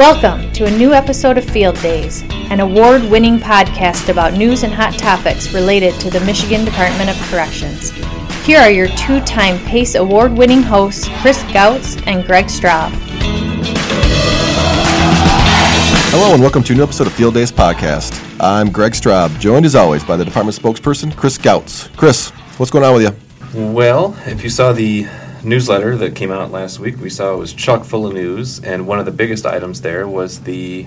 Welcome 0.00 0.50
to 0.52 0.64
a 0.64 0.70
new 0.70 0.94
episode 0.94 1.36
of 1.36 1.44
Field 1.44 1.78
Days, 1.82 2.22
an 2.48 2.60
award 2.60 3.02
winning 3.02 3.38
podcast 3.38 4.08
about 4.08 4.32
news 4.32 4.62
and 4.62 4.72
hot 4.72 4.94
topics 4.98 5.52
related 5.52 5.92
to 6.00 6.08
the 6.08 6.20
Michigan 6.20 6.64
Department 6.64 7.10
of 7.10 7.16
Corrections. 7.28 7.90
Here 8.46 8.58
are 8.58 8.70
your 8.70 8.88
two 8.96 9.20
time 9.20 9.58
PACE 9.66 9.96
award 9.96 10.32
winning 10.32 10.62
hosts, 10.62 11.06
Chris 11.20 11.42
Gautz 11.52 12.02
and 12.06 12.24
Greg 12.24 12.46
Straub. 12.46 12.88
Hello, 16.08 16.32
and 16.32 16.40
welcome 16.40 16.62
to 16.62 16.72
a 16.72 16.76
new 16.76 16.82
episode 16.82 17.06
of 17.06 17.12
Field 17.12 17.34
Days 17.34 17.52
Podcast. 17.52 18.18
I'm 18.40 18.72
Greg 18.72 18.92
Straub, 18.92 19.38
joined 19.38 19.66
as 19.66 19.74
always 19.74 20.02
by 20.02 20.16
the 20.16 20.24
department 20.24 20.56
spokesperson, 20.56 21.14
Chris 21.14 21.36
Gautz. 21.36 21.94
Chris, 21.98 22.30
what's 22.56 22.70
going 22.70 22.86
on 22.86 22.94
with 22.94 23.02
you? 23.02 23.70
Well, 23.70 24.16
if 24.24 24.42
you 24.42 24.48
saw 24.48 24.72
the 24.72 25.06
newsletter 25.44 25.96
that 25.96 26.14
came 26.14 26.30
out 26.30 26.50
last 26.50 26.78
week, 26.78 26.98
we 27.00 27.10
saw 27.10 27.34
it 27.34 27.36
was 27.36 27.52
chock 27.52 27.84
full 27.84 28.06
of 28.06 28.14
news, 28.14 28.60
and 28.60 28.86
one 28.86 28.98
of 28.98 29.04
the 29.04 29.12
biggest 29.12 29.46
items 29.46 29.80
there 29.80 30.06
was 30.06 30.40
the 30.40 30.86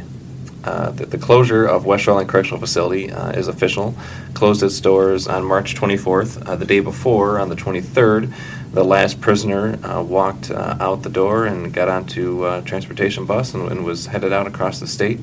uh, 0.64 0.92
the, 0.92 1.06
the 1.06 1.18
closure 1.18 1.66
of 1.66 1.86
West 1.86 2.06
Shoreline 2.06 2.26
Correctional 2.26 2.60
Facility 2.60 3.12
uh, 3.12 3.32
is 3.32 3.50
official. 3.50 3.94
Closed 4.34 4.64
its 4.64 4.80
doors 4.80 5.28
on 5.28 5.44
March 5.44 5.76
24th. 5.76 6.48
Uh, 6.48 6.56
the 6.56 6.66
day 6.66 6.80
before, 6.80 7.38
on 7.38 7.50
the 7.50 7.56
23rd, 7.56 8.34
the 8.72 8.84
last 8.84 9.20
prisoner 9.20 9.78
uh, 9.86 10.02
walked 10.02 10.52
uh, 10.52 10.78
out 10.80 11.04
the 11.04 11.10
door 11.10 11.46
and 11.46 11.74
got 11.74 11.90
onto 11.90 12.48
a 12.48 12.62
transportation 12.62 13.26
bus 13.26 13.54
and, 13.54 13.70
and 13.72 13.84
was 13.84 14.06
headed 14.06 14.32
out 14.32 14.48
across 14.48 14.80
the 14.80 14.88
state 14.88 15.20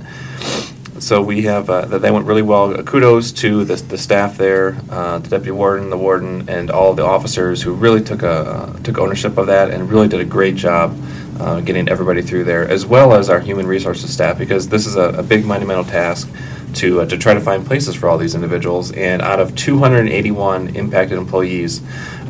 so 1.00 1.22
we 1.22 1.42
have 1.42 1.70
uh, 1.70 1.86
that 1.86 2.02
they 2.02 2.10
went 2.10 2.26
really 2.26 2.42
well. 2.42 2.82
Kudos 2.82 3.32
to 3.32 3.64
the, 3.64 3.76
the 3.76 3.96
staff 3.96 4.36
there, 4.36 4.76
uh, 4.90 5.18
the 5.18 5.30
deputy 5.30 5.50
warden, 5.50 5.88
the 5.88 5.96
warden, 5.96 6.48
and 6.48 6.70
all 6.70 6.92
the 6.92 7.04
officers 7.04 7.62
who 7.62 7.72
really 7.72 8.02
took 8.02 8.22
a 8.22 8.28
uh, 8.28 8.72
took 8.80 8.98
ownership 8.98 9.38
of 9.38 9.46
that 9.46 9.70
and 9.70 9.90
really 9.90 10.08
did 10.08 10.20
a 10.20 10.24
great 10.24 10.56
job 10.56 10.96
uh, 11.40 11.60
getting 11.60 11.88
everybody 11.88 12.20
through 12.20 12.44
there, 12.44 12.68
as 12.68 12.84
well 12.84 13.14
as 13.14 13.30
our 13.30 13.40
human 13.40 13.66
resources 13.66 14.12
staff, 14.12 14.38
because 14.38 14.68
this 14.68 14.86
is 14.86 14.96
a, 14.96 15.08
a 15.10 15.22
big 15.22 15.46
monumental 15.46 15.84
task 15.84 16.30
to 16.74 17.00
uh, 17.00 17.06
to 17.06 17.16
try 17.16 17.32
to 17.32 17.40
find 17.40 17.66
places 17.66 17.94
for 17.94 18.08
all 18.08 18.18
these 18.18 18.34
individuals. 18.34 18.92
And 18.92 19.22
out 19.22 19.40
of 19.40 19.56
281 19.56 20.76
impacted 20.76 21.16
employees, 21.16 21.80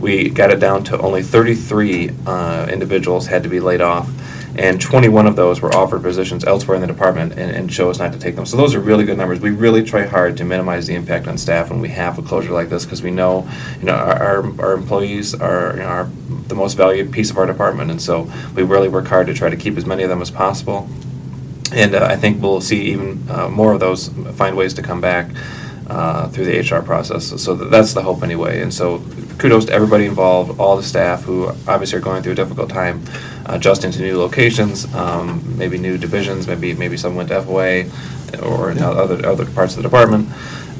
we 0.00 0.30
got 0.30 0.50
it 0.50 0.60
down 0.60 0.84
to 0.84 0.98
only 1.00 1.22
33 1.22 2.10
uh, 2.24 2.68
individuals 2.70 3.26
had 3.26 3.42
to 3.42 3.48
be 3.48 3.58
laid 3.58 3.80
off 3.80 4.08
and 4.60 4.78
21 4.78 5.26
of 5.26 5.36
those 5.36 5.62
were 5.62 5.74
offered 5.74 6.02
positions 6.02 6.44
elsewhere 6.44 6.74
in 6.74 6.82
the 6.82 6.86
department 6.86 7.32
and, 7.32 7.50
and 7.50 7.70
chose 7.70 7.98
not 7.98 8.12
to 8.12 8.18
take 8.18 8.36
them. 8.36 8.44
So 8.44 8.58
those 8.58 8.74
are 8.74 8.80
really 8.80 9.06
good 9.06 9.16
numbers. 9.16 9.40
We 9.40 9.52
really 9.52 9.82
try 9.82 10.04
hard 10.04 10.36
to 10.36 10.44
minimize 10.44 10.86
the 10.86 10.94
impact 10.94 11.28
on 11.28 11.38
staff 11.38 11.70
when 11.70 11.80
we 11.80 11.88
have 11.88 12.18
a 12.18 12.22
closure 12.22 12.52
like 12.52 12.68
this 12.68 12.84
because 12.84 13.02
we 13.02 13.10
know, 13.10 13.48
you 13.78 13.86
know, 13.86 13.94
our, 13.94 14.22
our, 14.22 14.60
our 14.60 14.72
employees 14.74 15.34
are, 15.34 15.70
you 15.76 15.82
know, 15.82 16.10
the 16.48 16.54
most 16.54 16.74
valued 16.74 17.10
piece 17.10 17.30
of 17.30 17.38
our 17.38 17.46
department, 17.46 17.90
and 17.90 18.02
so 18.02 18.30
we 18.54 18.62
really 18.62 18.90
work 18.90 19.06
hard 19.06 19.28
to 19.28 19.34
try 19.34 19.48
to 19.48 19.56
keep 19.56 19.78
as 19.78 19.86
many 19.86 20.02
of 20.02 20.10
them 20.10 20.20
as 20.20 20.30
possible. 20.30 20.86
And 21.72 21.94
uh, 21.94 22.04
I 22.04 22.16
think 22.16 22.42
we'll 22.42 22.60
see 22.60 22.92
even 22.92 23.24
uh, 23.30 23.48
more 23.48 23.72
of 23.72 23.80
those 23.80 24.08
find 24.34 24.58
ways 24.58 24.74
to 24.74 24.82
come 24.82 25.00
back 25.00 25.30
uh, 25.86 26.28
through 26.28 26.44
the 26.44 26.58
HR 26.58 26.82
process. 26.82 27.42
So 27.42 27.54
that's 27.54 27.94
the 27.94 28.02
hope 28.02 28.22
anyway. 28.22 28.60
And 28.60 28.74
so 28.74 29.02
kudos 29.38 29.64
to 29.66 29.72
everybody 29.72 30.04
involved, 30.04 30.60
all 30.60 30.76
the 30.76 30.82
staff 30.82 31.22
who 31.22 31.48
obviously 31.66 31.98
are 31.98 32.02
going 32.02 32.22
through 32.22 32.32
a 32.32 32.36
difficult 32.36 32.68
time 32.68 33.02
adjusting 33.54 33.90
to 33.92 34.00
new 34.00 34.18
locations, 34.18 34.92
um, 34.94 35.56
maybe 35.56 35.78
new 35.78 35.98
divisions, 35.98 36.46
maybe 36.46 36.74
maybe 36.74 36.96
some 36.96 37.14
went 37.14 37.28
to 37.28 37.42
FOA 37.42 37.90
or 38.42 38.70
in 38.70 38.78
other 38.78 39.26
other 39.26 39.46
parts 39.46 39.76
of 39.76 39.82
the 39.82 39.88
department. 39.88 40.28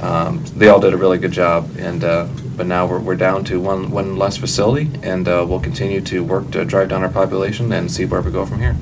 Um, 0.03 0.43
they 0.57 0.69
all 0.69 0.81
did 0.81 0.95
a 0.95 0.97
really 0.97 1.19
good 1.19 1.33
job, 1.33 1.71
and 1.79 2.03
uh, 2.03 2.27
but 2.57 2.67
now 2.67 2.87
we're, 2.87 3.01
we're 3.01 3.17
down 3.17 3.45
to 3.45 3.61
one 3.61 3.91
one 3.91 4.17
less 4.17 4.37
facility, 4.37 4.91
and 5.03 5.29
uh, 5.29 5.45
we'll 5.47 5.61
continue 5.61 6.01
to 6.03 6.25
work 6.25 6.51
to 6.53 6.65
drive 6.65 6.89
down 6.89 7.03
our 7.03 7.11
population 7.11 7.71
and 7.73 7.91
see 7.91 8.07
where 8.07 8.23
we 8.23 8.31
go 8.31 8.47
from 8.47 8.61
here. 8.61 8.77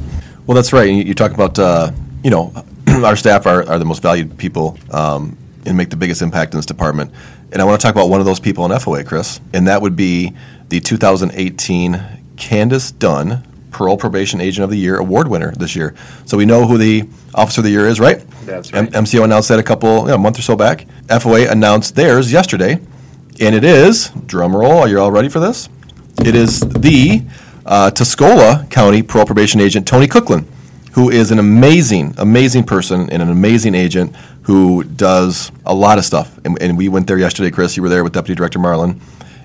Well, 0.46 0.54
that's 0.54 0.72
right. 0.72 0.88
You, 0.88 1.02
you 1.02 1.14
talk 1.14 1.32
about 1.32 1.58
uh, 1.58 1.90
you 2.22 2.30
know 2.30 2.52
our 2.88 3.16
staff 3.16 3.46
are, 3.46 3.68
are 3.68 3.78
the 3.78 3.84
most 3.84 4.00
valued 4.00 4.38
people 4.38 4.78
um, 4.92 5.36
and 5.66 5.76
make 5.76 5.90
the 5.90 5.96
biggest 5.96 6.22
impact 6.22 6.54
in 6.54 6.58
this 6.58 6.66
department. 6.66 7.12
And 7.50 7.62
I 7.62 7.64
want 7.64 7.80
to 7.80 7.84
talk 7.84 7.94
about 7.94 8.10
one 8.10 8.20
of 8.20 8.26
those 8.26 8.40
people 8.40 8.64
in 8.66 8.70
FOA, 8.72 9.04
Chris, 9.04 9.40
and 9.54 9.66
that 9.66 9.80
would 9.80 9.96
be 9.96 10.34
the 10.68 10.80
2018 10.80 12.00
Candace 12.36 12.92
Dunn 12.92 13.42
Parole 13.70 13.96
Probation 13.96 14.40
Agent 14.40 14.64
of 14.64 14.70
the 14.70 14.78
Year 14.78 14.98
award 14.98 15.28
winner 15.28 15.52
this 15.52 15.76
year. 15.76 15.94
So 16.26 16.36
we 16.36 16.46
know 16.46 16.66
who 16.66 16.78
the 16.78 17.08
Officer 17.34 17.60
of 17.60 17.64
the 17.64 17.70
Year 17.70 17.86
is, 17.88 18.00
right? 18.00 18.24
That's 18.44 18.72
right. 18.72 18.94
M- 18.94 19.04
MCO 19.04 19.24
announced 19.24 19.48
that 19.48 19.58
a 19.58 19.62
couple, 19.62 20.00
you 20.02 20.08
know, 20.08 20.14
a 20.14 20.18
month 20.18 20.38
or 20.38 20.42
so 20.42 20.56
back. 20.56 20.86
FOA 21.08 21.50
announced 21.50 21.94
theirs 21.94 22.32
yesterday, 22.32 22.80
and 23.40 23.54
it 23.54 23.64
is, 23.64 24.10
drum 24.26 24.54
roll, 24.56 24.78
are 24.78 24.88
you 24.88 24.98
all 25.00 25.12
ready 25.12 25.28
for 25.28 25.40
this? 25.40 25.68
It 26.24 26.34
is 26.34 26.60
the 26.60 27.22
uh, 27.66 27.90
Tuscola 27.90 28.68
County 28.70 29.02
Parole 29.02 29.26
Probation 29.26 29.60
Agent, 29.60 29.86
Tony 29.86 30.06
Cooklin, 30.06 30.46
who 30.92 31.10
is 31.10 31.30
an 31.30 31.38
amazing, 31.38 32.14
amazing 32.18 32.64
person 32.64 33.08
and 33.10 33.22
an 33.22 33.28
amazing 33.30 33.74
agent 33.74 34.16
who 34.42 34.82
does 34.82 35.52
a 35.66 35.74
lot 35.74 35.98
of 35.98 36.04
stuff. 36.04 36.38
And, 36.44 36.60
and 36.62 36.76
we 36.76 36.88
went 36.88 37.06
there 37.06 37.18
yesterday, 37.18 37.50
Chris, 37.50 37.76
you 37.76 37.82
were 37.82 37.90
there 37.90 38.02
with 38.02 38.14
Deputy 38.14 38.34
Director 38.34 38.58
Marlin, 38.58 39.00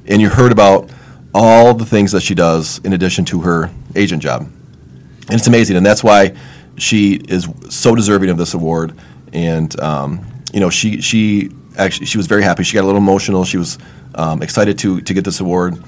and 0.07 0.21
you 0.21 0.29
heard 0.29 0.51
about 0.51 0.89
all 1.33 1.73
the 1.73 1.85
things 1.85 2.11
that 2.11 2.21
she 2.21 2.35
does 2.35 2.79
in 2.79 2.93
addition 2.93 3.25
to 3.25 3.41
her 3.41 3.71
agent 3.95 4.21
job. 4.21 4.41
And 4.41 5.33
it's 5.39 5.47
amazing, 5.47 5.77
and 5.77 5.85
that's 5.85 6.03
why 6.03 6.35
she 6.77 7.15
is 7.15 7.47
so 7.69 7.95
deserving 7.95 8.29
of 8.29 8.37
this 8.37 8.53
award. 8.53 8.97
And 9.31 9.77
um, 9.79 10.25
you 10.53 10.59
know, 10.59 10.69
she 10.69 11.01
she 11.01 11.51
actually 11.77 12.05
she 12.05 12.17
was 12.17 12.27
very 12.27 12.43
happy. 12.43 12.63
She 12.63 12.75
got 12.75 12.83
a 12.83 12.87
little 12.87 13.01
emotional. 13.01 13.45
She 13.45 13.57
was 13.57 13.77
um, 14.15 14.41
excited 14.41 14.77
to 14.79 15.01
to 15.01 15.13
get 15.13 15.23
this 15.23 15.39
award. 15.39 15.81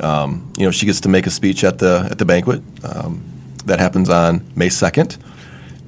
Um, 0.00 0.52
you 0.56 0.64
know, 0.64 0.70
she 0.70 0.86
gets 0.86 1.00
to 1.00 1.08
make 1.08 1.26
a 1.26 1.30
speech 1.30 1.64
at 1.64 1.78
the 1.78 2.08
at 2.10 2.18
the 2.18 2.24
banquet 2.24 2.62
um, 2.84 3.24
that 3.64 3.80
happens 3.80 4.08
on 4.08 4.46
May 4.54 4.68
second 4.68 5.18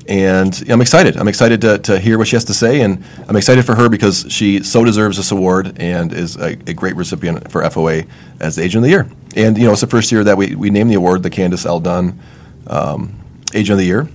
and 0.09 0.65
I'm 0.69 0.81
excited. 0.81 1.17
I'm 1.17 1.29
excited 1.29 1.61
to, 1.63 1.79
to 1.79 1.99
hear 1.99 2.19
what 2.19 2.29
she 2.29 2.37
has 2.37 2.45
to 2.47 2.55
say, 2.55 2.83
and 2.83 3.03
I'm 3.29 3.37
excited 3.37 3.65
for 3.65 3.75
her 3.75 3.89
because 3.89 4.27
she 4.29 4.63
so 4.63 4.85
deserves 4.85 5.17
this 5.17 5.31
award 5.31 5.79
and 5.79 6.13
is 6.13 6.37
a, 6.37 6.53
a 6.53 6.75
great 6.75 6.97
recipient 6.97 7.51
for 7.51 7.63
FOA 7.63 8.07
as 8.41 8.57
the 8.57 8.63
Agent 8.63 8.79
of 8.79 8.83
the 8.85 8.91
Year. 8.91 9.09
And 9.37 9.57
you 9.57 9.65
know, 9.65 9.73
it's 9.73 9.81
the 9.81 9.87
first 9.87 10.13
year 10.13 10.25
that 10.25 10.37
we, 10.37 10.55
we 10.55 10.71
named 10.71 10.91
the 10.91 10.95
award 10.95 11.23
the 11.23 11.31
Candace 11.31 11.65
L. 11.65 11.81
Dunn 11.81 12.21
um, 12.67 13.19
Agent 13.55 13.73
of 13.73 13.79
the 13.79 13.87
Year 13.87 14.09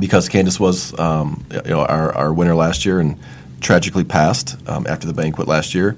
because 0.00 0.28
Candace 0.28 0.58
was 0.58 0.98
um, 0.98 1.44
you 1.50 1.70
know 1.70 1.84
our, 1.84 2.14
our 2.14 2.32
winner 2.32 2.54
last 2.54 2.84
year 2.84 3.00
and 3.00 3.18
tragically 3.60 4.04
passed 4.04 4.56
um, 4.68 4.86
after 4.86 5.06
the 5.06 5.14
banquet 5.14 5.48
last 5.48 5.74
year. 5.74 5.96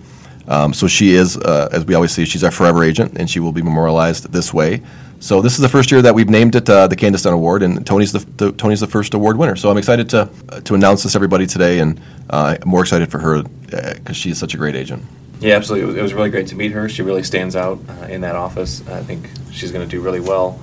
Um, 0.49 0.75
so 0.75 0.89
she 0.89 1.15
is, 1.15 1.37
uh, 1.37 1.69
as 1.71 1.85
we 1.85 1.95
always 1.95 2.13
say, 2.13 2.25
she's 2.25 2.43
our 2.43 2.51
forever 2.51 2.83
agent, 2.83 3.17
and 3.17 3.31
she 3.31 3.41
will 3.41 3.53
be 3.53 3.63
memorialized 3.63 4.33
this 4.33 4.53
way. 4.53 4.83
So 5.21 5.43
this 5.43 5.53
is 5.53 5.61
the 5.61 5.69
first 5.69 5.91
year 5.91 6.01
that 6.01 6.15
we've 6.15 6.31
named 6.31 6.55
it 6.55 6.69
uh, 6.69 6.87
the 6.87 6.97
Candace 6.97 7.23
Dunn 7.23 7.35
Award, 7.35 7.63
and 7.63 7.87
Tony's 7.87 8.13
the, 8.13 8.21
the, 8.39 8.53
Tony's 8.53 8.81
the 8.81 8.87
first 8.87 9.13
award 9.13 9.37
winner. 9.37 9.55
So 9.55 9.71
I'm 9.71 9.77
excited 9.77 10.09
to 10.11 10.31
uh, 10.49 10.61
to 10.61 10.75
announce 10.75 11.03
this 11.03 11.15
everybody 11.15 11.47
today, 11.47 11.81
and 11.81 12.01
uh, 12.31 12.57
I'm 12.61 12.69
more 12.69 12.81
excited 12.81 13.11
for 13.11 13.19
her 13.19 13.43
because 13.43 14.09
uh, 14.09 14.13
she 14.13 14.31
is 14.31 14.39
such 14.39 14.55
a 14.55 14.57
great 14.57 14.75
agent. 14.75 15.05
Yeah, 15.39 15.57
absolutely. 15.57 15.85
It 15.85 15.87
was, 15.89 15.97
it 15.97 16.03
was, 16.03 16.15
really 16.15 16.31
great 16.31 16.47
to 16.49 16.55
meet 16.55 16.73
her. 16.73 16.89
She 16.89 17.03
really 17.03 17.23
stands 17.23 17.55
out 17.55 17.79
uh, 17.89 18.07
in 18.07 18.23
that 18.23 18.35
office. 18.35 18.87
I 18.89 19.03
think 19.03 19.29
she's 19.53 19.73
going 19.73 19.87
to 19.87 19.91
do 19.91 20.03
really 20.03 20.21
well 20.21 20.59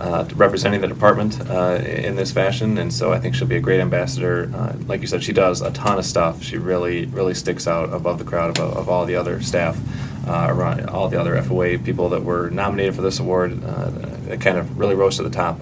uh, 0.00 0.26
representing 0.34 0.80
the 0.80 0.88
department 0.88 1.40
in 1.40 2.16
this 2.16 2.32
fashion, 2.32 2.78
and 2.78 2.92
so 2.92 3.12
I 3.12 3.18
think 3.20 3.34
she'll 3.34 3.48
be 3.48 3.56
a 3.56 3.60
great 3.60 3.80
ambassador. 3.80 4.46
like 4.86 5.00
you 5.00 5.06
said, 5.06 5.22
she 5.22 5.32
does 5.32 5.60
a 5.62 5.70
ton 5.70 5.98
of 5.98 6.04
stuff. 6.04 6.42
She 6.42 6.58
really 6.58 7.06
really 7.06 7.34
sticks 7.34 7.66
out 7.66 7.92
above 7.92 8.18
the 8.18 8.24
crowd 8.24 8.58
of, 8.58 8.76
of 8.76 8.88
all 8.88 9.06
the 9.06 9.16
other 9.16 9.40
staff 9.40 9.78
uh, 10.26 10.46
around 10.48 10.88
all 10.88 11.08
the 11.08 11.20
other 11.20 11.40
FOA 11.42 11.82
people 11.84 12.08
that 12.10 12.24
were 12.24 12.50
nominated 12.50 12.94
for 12.94 13.02
this 13.02 13.18
award. 13.18 13.62
Uh, 13.64 13.90
it 14.28 14.40
kind 14.40 14.58
of 14.58 14.78
really 14.78 14.94
rose 14.94 15.16
to 15.16 15.22
the 15.22 15.30
top 15.30 15.60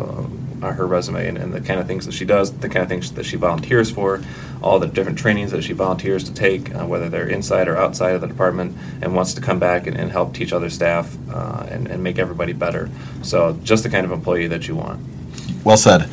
of 0.63 0.77
her 0.77 0.87
resume 0.87 1.27
and, 1.27 1.39
and, 1.39 1.53
the 1.53 1.61
kind 1.61 1.81
of 1.81 1.87
things 1.87 2.07
that 2.07 2.13
she 2.13 2.25
does, 2.25 2.53
the 2.59 2.69
kind 2.69 2.83
of 2.83 2.89
things 2.89 3.13
that 3.13 3.25
she 3.25 3.37
volunteers 3.37 3.91
for, 3.91 4.23
all 4.63 4.79
the 4.79 4.87
different 4.87 5.19
trainings 5.19 5.51
that 5.51 5.63
she 5.63 5.73
volunteers 5.73 6.25
to 6.25 6.35
take, 6.35 6.75
uh, 6.75 6.87
whether 6.87 7.09
they're 7.09 7.29
inside 7.29 7.69
or 7.69 7.77
outside 7.77 8.15
of 8.15 8.21
the 8.21 8.27
department, 8.27 8.77
and 9.01 9.15
wants 9.15 9.35
to 9.35 9.41
come 9.41 9.59
back 9.59 9.87
and, 9.87 9.97
and 9.97 10.11
help 10.11 10.35
teach 10.35 10.53
other 10.53 10.71
staff 10.71 11.17
uh, 11.31 11.67
and, 11.69 11.89
and 11.89 12.03
make 12.03 12.19
everybody 12.19 12.53
better. 12.53 12.89
So, 13.23 13.59
just 13.63 13.83
the 13.83 13.91
kind 13.91 14.05
of 14.05 14.13
employee 14.13 14.47
that 14.49 14.69
you 14.69 14.77
want. 14.77 15.01
Well 15.65 15.77
said. 15.77 16.03
All 16.03 16.09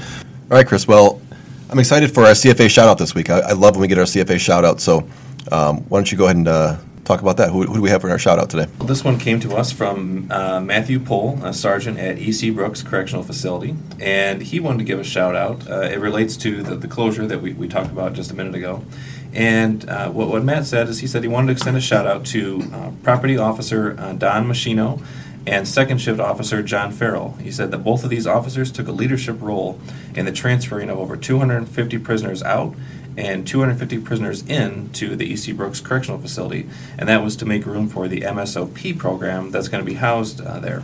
right, 0.49 0.67
Chris. 0.67 0.87
Well, 0.87 1.21
I'm 1.69 1.79
excited 1.79 2.13
for 2.13 2.25
our 2.25 2.31
CFA 2.31 2.69
shout 2.69 2.87
out 2.87 2.97
this 2.97 3.13
week. 3.13 3.29
I, 3.29 3.39
I 3.39 3.51
love 3.51 3.75
when 3.75 3.81
we 3.81 3.87
get 3.87 3.99
our 3.99 4.05
CFA 4.05 4.39
shout 4.39 4.65
out. 4.65 4.81
So, 4.81 5.07
um, 5.51 5.81
why 5.89 5.99
don't 5.99 6.11
you 6.11 6.17
go 6.17 6.25
ahead 6.25 6.37
and 6.37 6.47
uh, 6.47 6.77
talk 7.05 7.21
about 7.21 7.37
that. 7.37 7.49
Who, 7.49 7.63
who, 7.63 7.75
do 7.75 7.81
we 7.81 7.89
have 7.89 8.01
for 8.01 8.09
our 8.09 8.19
shout 8.19 8.39
out 8.39 8.49
today? 8.49 8.67
This 8.83 9.03
one 9.03 9.17
came 9.17 9.39
to 9.41 9.55
us 9.55 9.71
from 9.71 10.31
uh, 10.31 10.59
Matthew 10.59 10.99
Pohl, 10.99 11.39
a 11.43 11.53
sergeant 11.53 11.97
at 11.97 12.17
EC 12.19 12.53
Brooks 12.53 12.83
Correctional 12.83 13.23
Facility, 13.23 13.75
and 13.99 14.41
he 14.41 14.59
wanted 14.59 14.79
to 14.79 14.83
give 14.83 14.99
a 14.99 15.03
shout 15.03 15.35
out. 15.35 15.69
Uh, 15.69 15.81
it 15.81 15.99
relates 15.99 16.37
to 16.37 16.63
the, 16.63 16.75
the 16.75 16.87
closure 16.87 17.25
that 17.25 17.41
we, 17.41 17.53
we 17.53 17.67
talked 17.67 17.91
about 17.91 18.13
just 18.13 18.31
a 18.31 18.35
minute 18.35 18.55
ago. 18.55 18.83
And 19.33 19.87
uh, 19.87 20.09
what, 20.09 20.27
what 20.29 20.43
Matt 20.43 20.65
said 20.65 20.89
is 20.89 20.99
he 20.99 21.07
said 21.07 21.23
he 21.23 21.29
wanted 21.29 21.47
to 21.47 21.53
extend 21.53 21.77
a 21.77 21.81
shout 21.81 22.07
out 22.07 22.25
to 22.27 22.63
uh, 22.73 22.91
Property 23.03 23.37
Officer 23.37 23.95
uh, 23.99 24.13
Don 24.13 24.45
Machino 24.45 25.03
and 25.45 25.67
Second 25.67 25.99
Shift 25.99 26.19
Officer 26.19 26.61
John 26.61 26.91
Farrell. 26.91 27.31
He 27.41 27.51
said 27.51 27.71
that 27.71 27.79
both 27.79 28.03
of 28.03 28.09
these 28.09 28.27
officers 28.27 28.71
took 28.71 28.87
a 28.87 28.91
leadership 28.91 29.41
role 29.41 29.79
in 30.15 30.25
the 30.25 30.31
transferring 30.31 30.89
of 30.89 30.99
over 30.99 31.15
250 31.15 31.97
prisoners 31.99 32.43
out 32.43 32.75
and 33.19 33.45
250 33.45 33.99
prisoners 33.99 34.47
in 34.47 34.89
to 34.93 35.15
the 35.15 35.33
EC 35.33 35.55
Brooks 35.55 35.81
Correctional 35.81 36.19
Facility, 36.19 36.69
and 36.97 37.09
that 37.09 37.21
was 37.23 37.35
to 37.37 37.45
make 37.45 37.65
room 37.65 37.89
for 37.89 38.07
the 38.07 38.21
MSOP 38.21 38.97
program 38.97 39.51
that's 39.51 39.67
going 39.67 39.83
to 39.83 39.89
be 39.89 39.97
housed 39.97 40.39
uh, 40.41 40.59
there. 40.59 40.83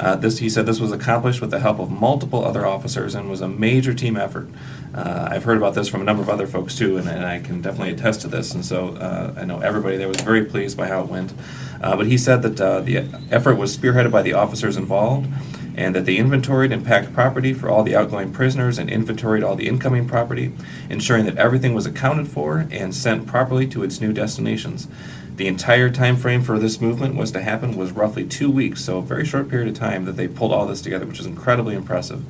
Uh, 0.00 0.16
this, 0.16 0.38
he 0.38 0.48
said, 0.48 0.66
this 0.66 0.80
was 0.80 0.90
accomplished 0.90 1.40
with 1.40 1.50
the 1.50 1.60
help 1.60 1.78
of 1.78 1.90
multiple 1.90 2.44
other 2.44 2.66
officers 2.66 3.14
and 3.14 3.30
was 3.30 3.40
a 3.40 3.48
major 3.48 3.94
team 3.94 4.16
effort. 4.16 4.48
Uh, 4.92 5.28
I've 5.30 5.44
heard 5.44 5.56
about 5.56 5.74
this 5.74 5.88
from 5.88 6.00
a 6.00 6.04
number 6.04 6.22
of 6.22 6.28
other 6.28 6.46
folks 6.46 6.76
too, 6.76 6.96
and, 6.96 7.08
and 7.08 7.24
I 7.24 7.38
can 7.38 7.60
definitely 7.60 7.92
attest 7.92 8.22
to 8.22 8.28
this. 8.28 8.54
And 8.54 8.64
so 8.64 8.96
uh, 8.96 9.34
I 9.36 9.44
know 9.44 9.60
everybody 9.60 9.96
there 9.96 10.08
was 10.08 10.20
very 10.20 10.44
pleased 10.44 10.76
by 10.76 10.88
how 10.88 11.02
it 11.02 11.08
went. 11.08 11.32
Uh, 11.80 11.96
but 11.96 12.06
he 12.06 12.18
said 12.18 12.42
that 12.42 12.60
uh, 12.60 12.80
the 12.80 13.06
effort 13.30 13.54
was 13.54 13.76
spearheaded 13.76 14.10
by 14.10 14.22
the 14.22 14.32
officers 14.32 14.76
involved 14.76 15.28
and 15.76 15.94
that 15.94 16.04
they 16.04 16.16
inventoried 16.16 16.72
and 16.72 16.84
packed 16.84 17.12
property 17.12 17.52
for 17.52 17.68
all 17.68 17.82
the 17.82 17.96
outgoing 17.96 18.32
prisoners 18.32 18.78
and 18.78 18.88
inventoried 18.88 19.42
all 19.42 19.56
the 19.56 19.68
incoming 19.68 20.06
property, 20.06 20.52
ensuring 20.88 21.24
that 21.24 21.36
everything 21.36 21.74
was 21.74 21.86
accounted 21.86 22.28
for 22.28 22.66
and 22.70 22.94
sent 22.94 23.26
properly 23.26 23.66
to 23.66 23.82
its 23.82 24.00
new 24.00 24.12
destinations. 24.12 24.88
The 25.36 25.48
entire 25.48 25.90
time 25.90 26.16
frame 26.16 26.42
for 26.42 26.60
this 26.60 26.80
movement 26.80 27.16
was 27.16 27.32
to 27.32 27.42
happen 27.42 27.76
was 27.76 27.90
roughly 27.90 28.24
two 28.24 28.48
weeks, 28.48 28.84
so 28.84 28.98
a 28.98 29.02
very 29.02 29.24
short 29.24 29.48
period 29.48 29.68
of 29.68 29.74
time 29.74 30.04
that 30.04 30.12
they 30.12 30.28
pulled 30.28 30.52
all 30.52 30.64
this 30.64 30.80
together, 30.80 31.06
which 31.06 31.18
is 31.18 31.26
incredibly 31.26 31.74
impressive. 31.74 32.24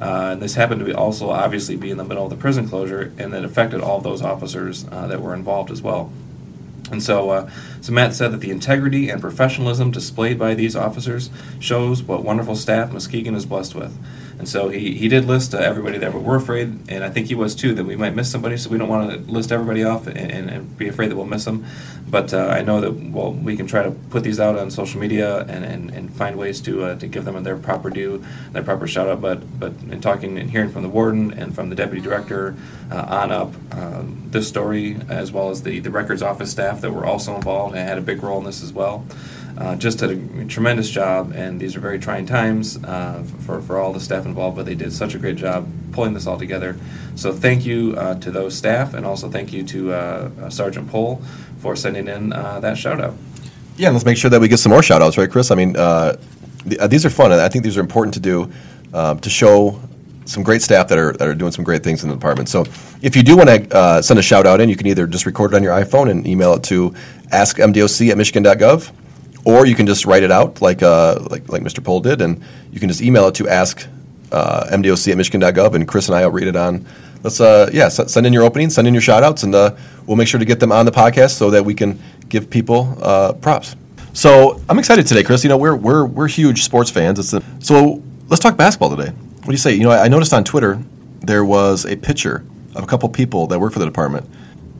Uh, 0.00 0.30
and 0.32 0.42
this 0.42 0.54
happened 0.54 0.78
to 0.78 0.84
be 0.84 0.92
also 0.92 1.30
obviously 1.30 1.74
be 1.74 1.90
in 1.90 1.96
the 1.96 2.04
middle 2.04 2.24
of 2.24 2.30
the 2.30 2.36
prison 2.36 2.68
closure, 2.68 3.12
and 3.18 3.32
that 3.32 3.44
affected 3.44 3.80
all 3.80 4.00
those 4.00 4.22
officers 4.22 4.86
uh, 4.92 5.08
that 5.08 5.20
were 5.20 5.34
involved 5.34 5.72
as 5.72 5.82
well. 5.82 6.12
And 6.92 7.02
so, 7.02 7.30
uh, 7.30 7.50
so 7.84 7.92
Matt 7.92 8.14
said 8.14 8.32
that 8.32 8.38
the 8.38 8.50
integrity 8.50 9.10
and 9.10 9.20
professionalism 9.20 9.90
displayed 9.90 10.38
by 10.38 10.54
these 10.54 10.74
officers 10.74 11.28
shows 11.60 12.02
what 12.02 12.24
wonderful 12.24 12.56
staff 12.56 12.90
Muskegon 12.90 13.34
is 13.34 13.44
blessed 13.44 13.74
with. 13.74 13.94
And 14.38 14.48
so 14.48 14.70
he, 14.70 14.94
he 14.94 15.06
did 15.06 15.26
list 15.26 15.54
uh, 15.54 15.58
everybody 15.58 15.98
there, 15.98 16.10
but 16.10 16.22
we're 16.22 16.36
afraid, 16.36 16.78
and 16.88 17.04
I 17.04 17.10
think 17.10 17.26
he 17.28 17.34
was 17.34 17.54
too, 17.54 17.74
that 17.74 17.84
we 17.84 17.94
might 17.94 18.14
miss 18.14 18.30
somebody, 18.30 18.56
so 18.56 18.70
we 18.70 18.78
don't 18.78 18.88
want 18.88 19.10
to 19.10 19.30
list 19.30 19.52
everybody 19.52 19.84
off 19.84 20.06
and, 20.06 20.16
and, 20.16 20.50
and 20.50 20.78
be 20.78 20.88
afraid 20.88 21.10
that 21.10 21.16
we'll 21.16 21.26
miss 21.26 21.44
them. 21.44 21.66
But 22.08 22.32
uh, 22.34 22.46
I 22.46 22.62
know 22.62 22.80
that 22.80 22.92
well, 22.92 23.32
we 23.32 23.56
can 23.56 23.66
try 23.66 23.82
to 23.82 23.90
put 23.90 24.22
these 24.22 24.38
out 24.38 24.58
on 24.58 24.70
social 24.70 25.00
media 25.00 25.40
and, 25.40 25.64
and, 25.64 25.90
and 25.90 26.14
find 26.14 26.36
ways 26.36 26.60
to 26.62 26.84
uh, 26.84 26.94
to 26.96 27.06
give 27.06 27.24
them 27.24 27.42
their 27.42 27.56
proper 27.56 27.90
due, 27.90 28.24
their 28.52 28.62
proper 28.62 28.86
shout 28.86 29.08
out. 29.08 29.20
But 29.20 29.58
but 29.58 29.72
in 29.90 30.00
talking 30.00 30.38
and 30.38 30.50
hearing 30.50 30.70
from 30.70 30.82
the 30.82 30.88
warden 30.88 31.32
and 31.32 31.54
from 31.54 31.70
the 31.70 31.76
deputy 31.76 32.00
director 32.00 32.54
uh, 32.90 33.04
on 33.08 33.32
up, 33.32 33.54
um, 33.72 34.28
this 34.30 34.46
story 34.46 34.96
as 35.08 35.32
well 35.32 35.50
as 35.50 35.62
the, 35.62 35.80
the 35.80 35.90
records 35.90 36.22
office 36.22 36.50
staff 36.50 36.80
that 36.82 36.92
were 36.92 37.06
also 37.06 37.34
involved 37.34 37.73
had 37.82 37.98
a 37.98 38.02
big 38.02 38.22
role 38.22 38.38
in 38.38 38.44
this 38.44 38.62
as 38.62 38.72
well 38.72 39.04
uh, 39.56 39.76
just 39.76 39.98
did 39.98 40.10
a 40.10 40.44
tremendous 40.46 40.90
job, 40.90 41.32
and 41.34 41.60
these 41.60 41.76
are 41.76 41.80
very 41.80 41.98
trying 41.98 42.26
times 42.26 42.82
uh, 42.84 43.22
for, 43.40 43.60
for 43.62 43.78
all 43.78 43.92
the 43.92 44.00
staff 44.00 44.26
involved, 44.26 44.56
but 44.56 44.66
they 44.66 44.74
did 44.74 44.92
such 44.92 45.14
a 45.14 45.18
great 45.18 45.36
job 45.36 45.68
pulling 45.92 46.12
this 46.12 46.26
all 46.26 46.38
together. 46.38 46.76
So 47.14 47.32
thank 47.32 47.64
you 47.64 47.94
uh, 47.96 48.16
to 48.16 48.30
those 48.30 48.56
staff, 48.56 48.94
and 48.94 49.06
also 49.06 49.30
thank 49.30 49.52
you 49.52 49.62
to 49.64 49.92
uh, 49.92 50.30
uh, 50.40 50.50
Sergeant 50.50 50.90
Pohl 50.90 51.22
for 51.58 51.76
sending 51.76 52.08
in 52.08 52.32
uh, 52.32 52.58
that 52.60 52.76
shout 52.76 53.00
out. 53.00 53.14
Yeah, 53.76 53.88
and 53.88 53.94
let's 53.94 54.04
make 54.04 54.16
sure 54.16 54.30
that 54.30 54.40
we 54.40 54.48
get 54.48 54.58
some 54.58 54.70
more 54.70 54.82
shout 54.82 55.02
outs, 55.02 55.18
right, 55.18 55.30
Chris? 55.30 55.50
I 55.50 55.54
mean, 55.54 55.74
th- 55.74 56.90
these 56.90 57.06
are 57.06 57.10
fun, 57.10 57.32
and 57.32 57.40
I 57.40 57.48
think 57.48 57.64
these 57.64 57.76
are 57.76 57.80
important 57.80 58.14
to 58.14 58.20
do 58.20 58.50
to 58.92 59.30
show 59.30 59.80
some 60.26 60.42
great 60.42 60.62
staff 60.62 60.88
that 60.88 60.98
are, 60.98 61.12
that 61.14 61.28
are 61.28 61.34
doing 61.34 61.52
some 61.52 61.64
great 61.64 61.82
things 61.82 62.02
in 62.02 62.08
the 62.08 62.14
department. 62.14 62.48
So 62.48 62.64
if 63.02 63.14
you 63.16 63.22
do 63.22 63.36
want 63.36 63.48
to 63.48 63.76
uh, 63.76 64.02
send 64.02 64.18
a 64.18 64.22
shout 64.22 64.46
out 64.46 64.60
in, 64.60 64.68
you 64.68 64.76
can 64.76 64.86
either 64.86 65.06
just 65.06 65.26
record 65.26 65.52
it 65.52 65.56
on 65.56 65.62
your 65.62 65.72
iPhone 65.72 66.10
and 66.10 66.26
email 66.26 66.54
it 66.54 66.62
to 66.64 66.90
askmdoc 67.30 68.10
at 68.10 68.16
michigan.gov, 68.16 68.92
or 69.44 69.66
you 69.66 69.74
can 69.74 69.86
just 69.86 70.06
write 70.06 70.22
it 70.22 70.30
out 70.30 70.62
like 70.62 70.82
uh, 70.82 71.18
like 71.30 71.48
like 71.48 71.62
Mr. 71.62 71.82
Pohl 71.84 72.00
did, 72.00 72.20
and 72.22 72.42
you 72.72 72.80
can 72.80 72.88
just 72.88 73.02
email 73.02 73.28
it 73.28 73.34
to 73.36 73.48
ask 73.48 73.86
uh, 74.32 74.66
at 74.70 74.80
michigan.gov, 74.80 75.74
and 75.74 75.86
Chris 75.86 76.08
and 76.08 76.16
I 76.16 76.26
will 76.26 76.32
read 76.32 76.48
it 76.48 76.56
on. 76.56 76.86
Let's 77.22 77.40
uh, 77.40 77.70
yeah, 77.72 77.86
s- 77.86 78.12
send 78.12 78.26
in 78.26 78.32
your 78.32 78.42
openings, 78.44 78.74
send 78.74 78.86
in 78.86 78.94
your 78.94 79.00
shout 79.00 79.22
outs, 79.22 79.42
and 79.44 79.54
uh, 79.54 79.74
we'll 80.06 80.16
make 80.16 80.28
sure 80.28 80.38
to 80.38 80.46
get 80.46 80.60
them 80.60 80.72
on 80.72 80.84
the 80.86 80.92
podcast 80.92 81.30
so 81.30 81.50
that 81.50 81.64
we 81.64 81.74
can 81.74 81.98
give 82.28 82.50
people 82.50 82.96
uh, 83.02 83.32
props. 83.32 83.76
So 84.12 84.60
I'm 84.68 84.78
excited 84.78 85.06
today, 85.06 85.22
Chris. 85.22 85.42
You 85.42 85.48
know 85.48 85.56
we're 85.56 85.76
we're 85.76 86.04
we're 86.04 86.28
huge 86.28 86.62
sports 86.62 86.90
fans. 86.90 87.18
It's 87.18 87.66
so 87.66 88.02
let's 88.28 88.40
talk 88.40 88.56
basketball 88.56 88.94
today. 88.94 89.12
What 89.44 89.50
do 89.50 89.52
you 89.52 89.58
say? 89.58 89.74
You 89.74 89.82
know 89.82 89.90
I, 89.90 90.08
noticed 90.08 90.32
on 90.32 90.42
Twitter 90.42 90.82
there 91.20 91.44
was 91.44 91.84
a 91.84 91.96
picture 91.96 92.46
of 92.74 92.82
a 92.82 92.86
couple 92.86 93.10
people 93.10 93.46
that 93.48 93.60
work 93.60 93.74
for 93.74 93.78
the 93.78 93.84
department. 93.84 94.26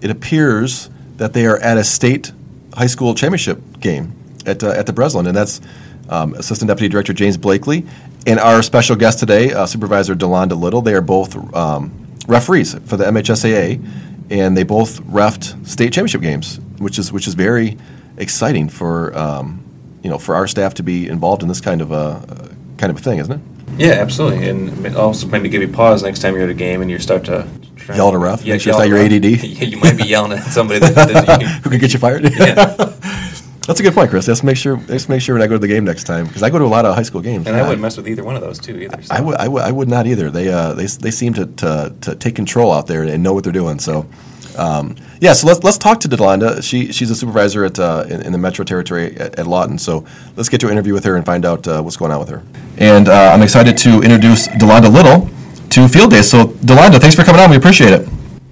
It 0.00 0.08
appears 0.08 0.88
that 1.18 1.34
they 1.34 1.44
are 1.44 1.58
at 1.58 1.76
a 1.76 1.84
state 1.84 2.32
high 2.72 2.86
school 2.86 3.14
championship 3.14 3.60
game 3.80 4.14
at, 4.46 4.64
uh, 4.64 4.70
at 4.70 4.86
the 4.86 4.94
Breslin, 4.94 5.26
and 5.26 5.36
that's 5.36 5.60
um, 6.08 6.32
Assistant 6.32 6.68
Deputy 6.68 6.88
Director 6.88 7.12
James 7.12 7.36
Blakely 7.36 7.86
and 8.26 8.40
our 8.40 8.62
special 8.62 8.96
guest 8.96 9.18
today, 9.18 9.52
uh, 9.52 9.66
Supervisor 9.66 10.14
Delonda 10.14 10.58
Little. 10.58 10.80
They 10.80 10.94
are 10.94 11.02
both 11.02 11.36
um, 11.54 11.92
referees 12.26 12.72
for 12.72 12.96
the 12.96 13.04
MHSAA, 13.04 13.86
and 14.30 14.56
they 14.56 14.62
both 14.62 15.02
refed 15.02 15.66
state 15.66 15.92
championship 15.92 16.22
games, 16.22 16.58
which 16.78 16.98
is 16.98 17.12
which 17.12 17.28
is 17.28 17.34
very 17.34 17.76
exciting 18.16 18.70
for 18.70 19.14
um, 19.14 19.62
you 20.02 20.08
know 20.08 20.16
for 20.16 20.34
our 20.34 20.46
staff 20.46 20.72
to 20.74 20.82
be 20.82 21.06
involved 21.06 21.42
in 21.42 21.48
this 21.48 21.60
kind 21.60 21.82
of 21.82 21.92
a 21.92 22.56
kind 22.78 22.90
of 22.90 22.96
a 22.96 23.00
thing, 23.00 23.18
isn't 23.18 23.32
it? 23.32 23.53
Yeah, 23.76 23.92
absolutely, 23.92 24.48
and 24.48 24.96
also 24.96 25.26
maybe 25.26 25.48
give 25.48 25.62
you 25.62 25.68
pause 25.68 26.02
next 26.02 26.20
time 26.20 26.34
you're 26.34 26.44
at 26.44 26.50
a 26.50 26.54
game 26.54 26.82
and 26.82 26.90
you 26.90 26.98
start 26.98 27.24
to 27.24 27.46
yell 27.88 28.08
at 28.08 28.14
a 28.14 28.18
ref. 28.18 28.44
Yeah, 28.44 28.54
make 28.54 28.62
sure 28.62 28.70
it's 28.70 28.78
not 28.78 28.88
your 28.88 28.98
ADD. 28.98 29.24
Yeah, 29.44 29.64
you 29.64 29.76
might 29.78 29.96
be 29.96 30.04
yelling 30.04 30.32
at 30.32 30.44
somebody 30.44 30.80
that, 30.80 30.94
that 30.94 31.42
who 31.64 31.70
could 31.70 31.80
get 31.80 31.92
you 31.92 31.98
fired. 31.98 32.24
Yeah. 32.24 32.74
That's 33.66 33.80
a 33.80 33.82
good 33.82 33.94
point, 33.94 34.10
Chris. 34.10 34.28
Let's 34.28 34.42
make 34.42 34.58
sure. 34.58 34.78
Let's 34.88 35.08
make 35.08 35.22
sure 35.22 35.34
when 35.34 35.42
I 35.42 35.46
go 35.46 35.54
to 35.54 35.58
the 35.58 35.68
game 35.68 35.84
next 35.84 36.04
time 36.04 36.26
because 36.26 36.42
I 36.42 36.50
go 36.50 36.58
to 36.58 36.66
a 36.66 36.66
lot 36.66 36.84
of 36.84 36.94
high 36.94 37.02
school 37.02 37.22
games. 37.22 37.46
And 37.46 37.56
I 37.56 37.62
wouldn't 37.62 37.80
mess 37.80 37.96
with 37.96 38.06
either 38.06 38.22
one 38.22 38.36
of 38.36 38.42
those 38.42 38.58
two 38.58 38.78
either. 38.78 39.02
So. 39.02 39.14
I 39.14 39.20
would. 39.20 39.36
I 39.36 39.48
would. 39.48 39.62
I 39.62 39.72
would 39.72 39.88
not 39.88 40.06
either. 40.06 40.30
They. 40.30 40.50
Uh, 40.52 40.74
they. 40.74 40.84
They 40.84 41.10
seem 41.10 41.32
to, 41.34 41.46
to, 41.46 41.94
to 42.02 42.14
take 42.14 42.36
control 42.36 42.72
out 42.72 42.86
there 42.88 43.04
and 43.04 43.22
know 43.22 43.32
what 43.32 43.42
they're 43.44 43.54
doing. 43.54 43.78
So, 43.78 44.06
um, 44.56 44.96
yeah. 45.20 45.32
So 45.32 45.46
let's 45.46 45.62
let's 45.62 45.78
talk 45.78 46.00
to 46.00 46.08
Delonda. 46.08 46.62
She 46.62 46.92
she's 46.92 47.10
a 47.10 47.16
supervisor 47.16 47.64
at 47.64 47.78
uh, 47.78 48.04
in, 48.08 48.22
in, 48.22 48.32
the 48.32 48.38
Metro 48.38 48.64
Territory 48.64 49.16
at, 49.16 49.38
at, 49.38 49.46
Lawton. 49.46 49.78
So 49.78 50.04
let's 50.36 50.48
get 50.48 50.60
to 50.60 50.66
an 50.66 50.72
interview 50.72 50.92
with 50.92 51.04
her 51.04 51.16
and 51.16 51.24
find 51.24 51.44
out 51.44 51.66
uh, 51.66 51.82
what's 51.82 51.96
going 51.96 52.12
on 52.12 52.20
with 52.20 52.28
her. 52.28 52.42
And 52.78 53.08
uh, 53.08 53.32
I'm 53.32 53.42
excited 53.42 53.76
to 53.78 54.00
introduce 54.02 54.48
Delonda 54.48 54.92
Little 54.92 55.28
to 55.70 55.88
Field 55.88 56.10
Day. 56.10 56.22
So 56.22 56.46
Delonda, 56.46 57.00
thanks 57.00 57.16
for 57.16 57.24
coming 57.24 57.40
on. 57.40 57.50
We 57.50 57.56
appreciate 57.56 57.92
it. 57.92 58.08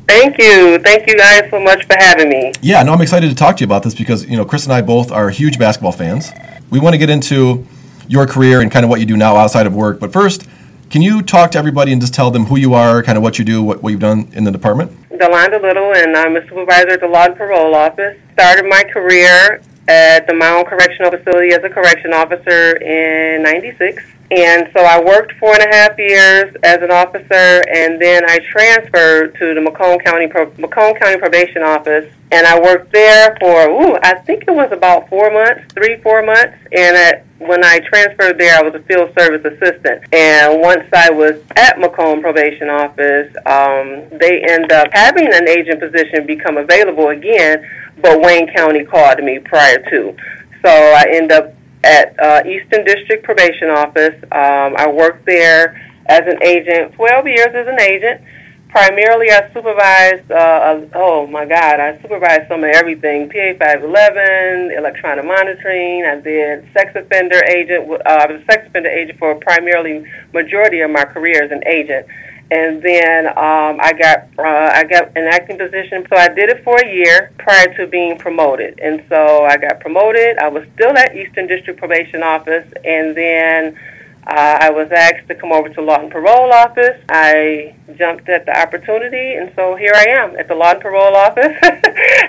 Thank 0.09 0.39
you. 0.39 0.79
Thank 0.79 1.07
you 1.07 1.17
guys 1.17 1.49
so 1.51 1.61
much 1.61 1.87
for 1.87 1.97
having 1.99 2.29
me. 2.29 2.53
Yeah, 2.61 2.83
no, 2.83 2.93
I'm 2.93 3.01
excited 3.01 3.31
to 3.31 3.35
talk 3.35 3.57
to 3.57 3.61
you 3.61 3.67
about 3.67 3.83
this 3.83 3.95
because, 3.95 4.27
you 4.27 4.37
know, 4.37 4.45
Chris 4.45 4.65
and 4.65 4.73
I 4.73 4.83
both 4.83 5.11
are 5.11 5.31
huge 5.31 5.59
basketball 5.59 5.93
fans. 5.93 6.31
We 6.71 6.81
want 6.81 6.93
to 6.95 6.99
get 6.99 7.09
into 7.09 7.67
your 8.09 8.27
career 8.27 8.61
and 8.61 8.71
kind 8.71 8.85
of 8.85 8.91
what 8.91 9.01
you 9.01 9.07
do 9.07 9.17
now 9.17 9.37
outside 9.37 9.67
of 9.67 9.75
work. 9.75 10.01
But 10.01 10.13
first, 10.13 10.47
can 10.91 11.01
you 11.01 11.23
talk 11.23 11.53
to 11.53 11.59
everybody 11.59 11.93
and 11.93 12.01
just 12.01 12.13
tell 12.13 12.31
them 12.31 12.45
who 12.45 12.59
you 12.59 12.75
are, 12.75 13.03
kind 13.03 13.17
of 13.17 13.23
what 13.23 13.39
you 13.39 13.45
do, 13.47 13.63
what, 13.63 13.83
what 13.83 13.91
you've 13.91 14.01
done 14.01 14.29
in 14.35 14.45
the 14.45 14.51
department? 14.51 14.93
Delonda 15.23 15.63
Little, 15.63 15.95
and 15.95 16.17
I'm 16.17 16.35
a 16.35 16.43
supervisor 16.49 16.95
at 16.95 17.01
the 17.01 17.07
Lawton 17.07 17.37
Parole 17.37 17.77
Office. 17.77 18.19
Started 18.33 18.67
my 18.69 18.83
career 18.93 19.63
at 19.87 20.27
the 20.27 20.35
Mound 20.35 20.67
Correctional 20.67 21.13
Facility 21.13 21.55
as 21.55 21.63
a 21.63 21.69
correction 21.69 22.13
officer 22.13 22.77
in 22.79 23.45
96. 23.45 24.03
And 24.33 24.71
so 24.75 24.83
I 24.83 24.99
worked 24.99 25.33
four 25.39 25.53
and 25.53 25.63
a 25.63 25.77
half 25.77 25.99
years 25.99 26.57
as 26.63 26.81
an 26.81 26.91
officer, 26.91 27.63
and 27.71 28.01
then 28.01 28.25
I 28.27 28.39
transferred 28.51 29.35
to 29.39 29.53
the 29.53 29.61
Macomb 29.61 29.99
County 29.99 30.27
Macomb 30.27 30.95
County 30.95 31.19
Probation 31.19 31.63
Office, 31.63 32.11
and 32.31 32.47
I 32.47 32.59
worked 32.59 32.93
there 32.93 33.37
for 33.39 33.69
ooh, 33.69 33.99
I 34.03 34.15
think 34.15 34.45
it 34.49 34.55
was 34.55 34.73
about 34.73 35.11
four 35.11 35.31
months, 35.31 35.71
three 35.75 36.01
four 36.01 36.23
months. 36.23 36.57
And 36.73 36.97
at, 36.97 37.27
when 37.41 37.63
I 37.63 37.81
transferred 37.81 38.39
there, 38.39 38.59
I 38.59 38.63
was 38.63 38.75
a 38.75 38.83
field 38.85 39.13
service 39.19 39.45
assistant. 39.45 40.03
And 40.15 40.63
once 40.63 40.89
I 40.95 41.11
was 41.11 41.39
at 41.57 41.79
Macomb 41.79 42.23
Probation 42.23 42.71
Office, 42.71 43.37
um, 43.45 44.19
they 44.19 44.43
end 44.49 44.73
up 44.73 44.89
having 44.93 45.27
an 45.31 45.47
agent 45.47 45.79
position 45.79 46.27
become 46.27 46.57
available 46.57 47.09
again, 47.09 47.69
but 48.01 48.23
Wayne 48.23 48.51
County 48.55 48.87
called 48.87 49.23
me 49.23 49.41
prior 49.41 49.83
to. 49.91 50.17
So 50.65 50.71
I 50.71 51.05
end 51.11 51.33
up 51.33 51.55
at 51.85 52.19
uh, 52.19 52.43
Eastern 52.47 52.85
District 52.85 53.25
Probation 53.25 53.71
Office. 53.71 54.15
Um, 54.33 54.77
I 54.77 54.89
worked 54.89 55.27
there 55.27 55.81
as 56.07 56.23
an 56.27 56.43
agent, 56.43 56.95
12 56.95 57.27
years 57.27 57.49
as 57.55 57.67
an 57.67 57.81
agent. 57.81 58.21
Primarily, 58.69 59.31
I 59.31 59.53
supervised, 59.53 60.31
uh, 60.31 60.81
oh 60.95 61.27
my 61.27 61.45
God, 61.45 61.79
I 61.79 62.01
supervised 62.01 62.49
some 62.49 62.65
of 62.65 62.71
everything 62.71 63.29
PA 63.29 63.53
511, 63.59 64.73
electronic 64.79 65.27
monitoring. 65.27 66.07
I 66.07 66.21
did 66.21 66.67
sex 66.73 66.93
offender 66.95 67.43
agent. 67.51 67.91
Uh, 67.91 67.99
I 68.07 68.33
was 68.33 68.41
a 68.41 68.45
sex 68.47 68.67
offender 68.67 68.89
agent 68.89 69.19
for 69.19 69.35
primarily 69.35 70.07
majority 70.33 70.81
of 70.81 70.91
my 70.91 71.05
career 71.05 71.43
as 71.45 71.51
an 71.51 71.63
agent 71.67 72.07
and 72.53 72.83
then 72.83 73.29
um, 73.29 73.81
I 73.81 73.93
got 73.99 74.29
uh, 74.39 74.71
I 74.75 74.85
got 74.85 75.17
an 75.17 75.27
acting 75.33 75.57
position. 75.57 76.07
So 76.11 76.17
I 76.17 76.29
did 76.29 76.51
it 76.51 76.63
for 76.63 76.77
a 76.77 76.87
year 76.95 77.33
prior 77.39 77.75
to 77.77 77.87
being 77.87 78.19
promoted, 78.19 78.79
and 78.79 79.03
so 79.09 79.45
I 79.45 79.57
got 79.57 79.81
promoted. 79.81 80.37
I 80.39 80.49
was 80.49 80.65
still 80.75 80.97
at 80.99 81.17
Eastern 81.17 81.47
District 81.47 81.79
Probation 81.79 82.23
Office, 82.23 82.71
and 82.85 83.17
then 83.17 83.79
uh, 84.27 84.59
I 84.61 84.71
was 84.71 84.93
asked 84.93 85.29
to 85.29 85.35
come 85.35 85.51
over 85.51 85.71
to 85.71 85.81
Lawton 85.81 86.11
Parole 86.11 86.53
Office. 86.53 87.01
I 87.09 87.75
jumped 87.97 88.29
at 88.29 88.45
the 88.45 88.59
opportunity, 88.59 89.35
and 89.35 89.51
so 89.57 89.75
here 89.75 89.95
I 89.95 90.05
am 90.11 90.37
at 90.37 90.47
the 90.49 90.55
Lawton 90.55 90.83
Parole 90.83 91.17
Office 91.17 91.57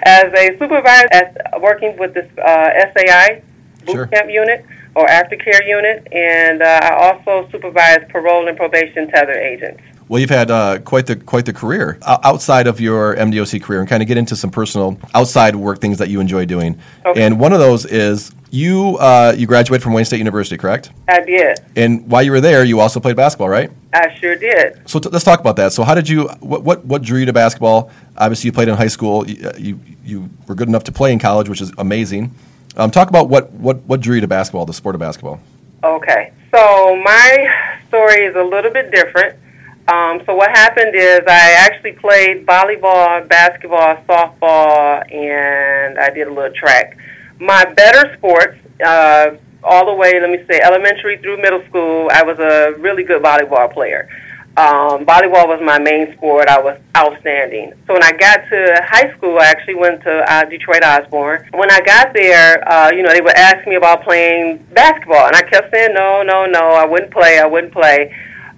as 0.03 0.31
a 0.33 0.57
supervisor, 0.57 1.07
at, 1.11 1.61
working 1.61 1.97
with 1.97 2.13
this 2.13 2.29
uh, 2.37 2.69
SAI 2.95 3.43
boot 3.85 3.95
Sure. 3.95 4.07
camp 4.07 4.29
unit 4.29 4.65
or 4.95 5.05
aftercare 5.07 5.67
unit, 5.67 6.07
and 6.13 6.61
uh, 6.61 6.79
I 6.81 7.11
also 7.11 7.49
supervise 7.51 8.05
parole 8.09 8.47
and 8.47 8.55
probation 8.55 9.09
tether 9.09 9.33
agents. 9.33 9.83
Well, 10.13 10.19
you've 10.19 10.29
had 10.29 10.51
uh, 10.51 10.77
quite 10.77 11.07
the 11.07 11.15
quite 11.15 11.47
the 11.47 11.53
career 11.53 11.97
O- 12.03 12.19
outside 12.21 12.67
of 12.67 12.79
your 12.79 13.15
MDOC 13.15 13.63
career, 13.63 13.79
and 13.79 13.89
kind 13.89 14.03
of 14.03 14.07
get 14.07 14.15
into 14.15 14.35
some 14.35 14.51
personal 14.51 14.95
outside 15.15 15.55
work 15.55 15.81
things 15.81 15.97
that 15.97 16.09
you 16.09 16.19
enjoy 16.19 16.45
doing. 16.45 16.79
Okay. 17.03 17.23
And 17.23 17.39
one 17.39 17.51
of 17.51 17.57
those 17.57 17.87
is 17.87 18.31
You 18.51 18.95
uh, 18.99 19.33
you 19.35 19.47
graduated 19.47 19.81
from 19.81 19.93
Wayne 19.93 20.05
State 20.05 20.19
University, 20.19 20.55
correct? 20.55 20.91
I 21.07 21.21
did. 21.21 21.57
And 21.75 22.07
while 22.07 22.21
you 22.21 22.29
were 22.29 22.41
there, 22.41 22.63
you 22.63 22.79
also 22.79 22.99
played 22.99 23.15
basketball, 23.15 23.49
right? 23.49 23.71
I 23.91 24.15
sure 24.19 24.35
did. 24.35 24.87
So 24.87 24.99
t- 24.99 25.09
let's 25.09 25.25
talk 25.25 25.39
about 25.39 25.55
that. 25.55 25.73
So 25.73 25.81
how 25.81 25.95
did 25.95 26.07
you? 26.07 26.27
What, 26.41 26.61
what 26.61 26.85
what 26.85 27.01
drew 27.01 27.19
you 27.21 27.25
to 27.25 27.33
basketball? 27.33 27.89
Obviously, 28.15 28.49
you 28.49 28.51
played 28.51 28.67
in 28.67 28.75
high 28.75 28.89
school. 28.89 29.27
You 29.27 29.49
uh, 29.49 29.53
you, 29.57 29.79
you 30.05 30.29
were 30.47 30.53
good 30.53 30.67
enough 30.67 30.83
to 30.83 30.91
play 30.91 31.11
in 31.11 31.17
college, 31.17 31.49
which 31.49 31.59
is 31.59 31.71
amazing. 31.79 32.35
Um, 32.77 32.91
talk 32.91 33.09
about 33.09 33.29
what, 33.29 33.51
what 33.53 33.77
what 33.85 33.99
drew 33.99 34.13
you 34.13 34.21
to 34.21 34.27
basketball, 34.27 34.67
the 34.67 34.73
sport 34.73 34.93
of 34.93 34.99
basketball. 34.99 35.39
Okay, 35.83 36.33
so 36.51 36.95
my 37.03 37.79
story 37.87 38.25
is 38.25 38.35
a 38.35 38.43
little 38.43 38.69
bit 38.69 38.91
different. 38.91 39.39
Um, 39.87 40.21
so 40.25 40.33
what 40.33 40.49
happened 40.51 40.95
is 40.95 41.21
I 41.27 41.51
actually 41.59 41.93
played 41.93 42.45
volleyball, 42.45 43.27
basketball, 43.27 43.97
softball, 44.07 45.03
and 45.11 45.99
I 45.99 46.09
did 46.09 46.27
a 46.27 46.33
little 46.33 46.53
track. 46.53 46.97
My 47.39 47.65
better 47.65 48.15
sports, 48.17 48.57
uh, 48.85 49.31
all 49.61 49.85
the 49.85 49.93
way, 49.93 50.19
let 50.21 50.29
me 50.29 50.39
say, 50.49 50.61
elementary 50.61 51.17
through 51.17 51.41
middle 51.41 51.63
school, 51.67 52.09
I 52.11 52.23
was 52.23 52.39
a 52.39 52.79
really 52.79 53.03
good 53.03 53.21
volleyball 53.21 53.73
player. 53.73 54.07
Um, 54.55 55.03
volleyball 55.03 55.47
was 55.47 55.59
my 55.65 55.79
main 55.79 56.13
sport. 56.13 56.47
I 56.47 56.61
was 56.61 56.77
outstanding. 56.95 57.73
So 57.87 57.93
when 57.93 58.03
I 58.03 58.11
got 58.11 58.37
to 58.51 58.81
high 58.85 59.11
school, 59.17 59.39
I 59.39 59.45
actually 59.47 59.75
went 59.75 60.03
to 60.03 60.31
uh, 60.31 60.45
Detroit 60.45 60.83
Osborn. 60.83 61.49
When 61.53 61.71
I 61.71 61.81
got 61.81 62.13
there, 62.13 62.71
uh, 62.71 62.91
you 62.91 63.01
know, 63.01 63.11
they 63.11 63.21
would 63.21 63.35
ask 63.35 63.67
me 63.67 63.75
about 63.75 64.03
playing 64.03 64.59
basketball, 64.73 65.25
and 65.25 65.35
I 65.35 65.41
kept 65.41 65.73
saying 65.73 65.93
no, 65.93 66.21
no, 66.21 66.45
no. 66.45 66.59
I 66.59 66.85
wouldn't 66.85 67.11
play. 67.11 67.39
I 67.39 67.47
wouldn't 67.47 67.73
play. 67.73 68.13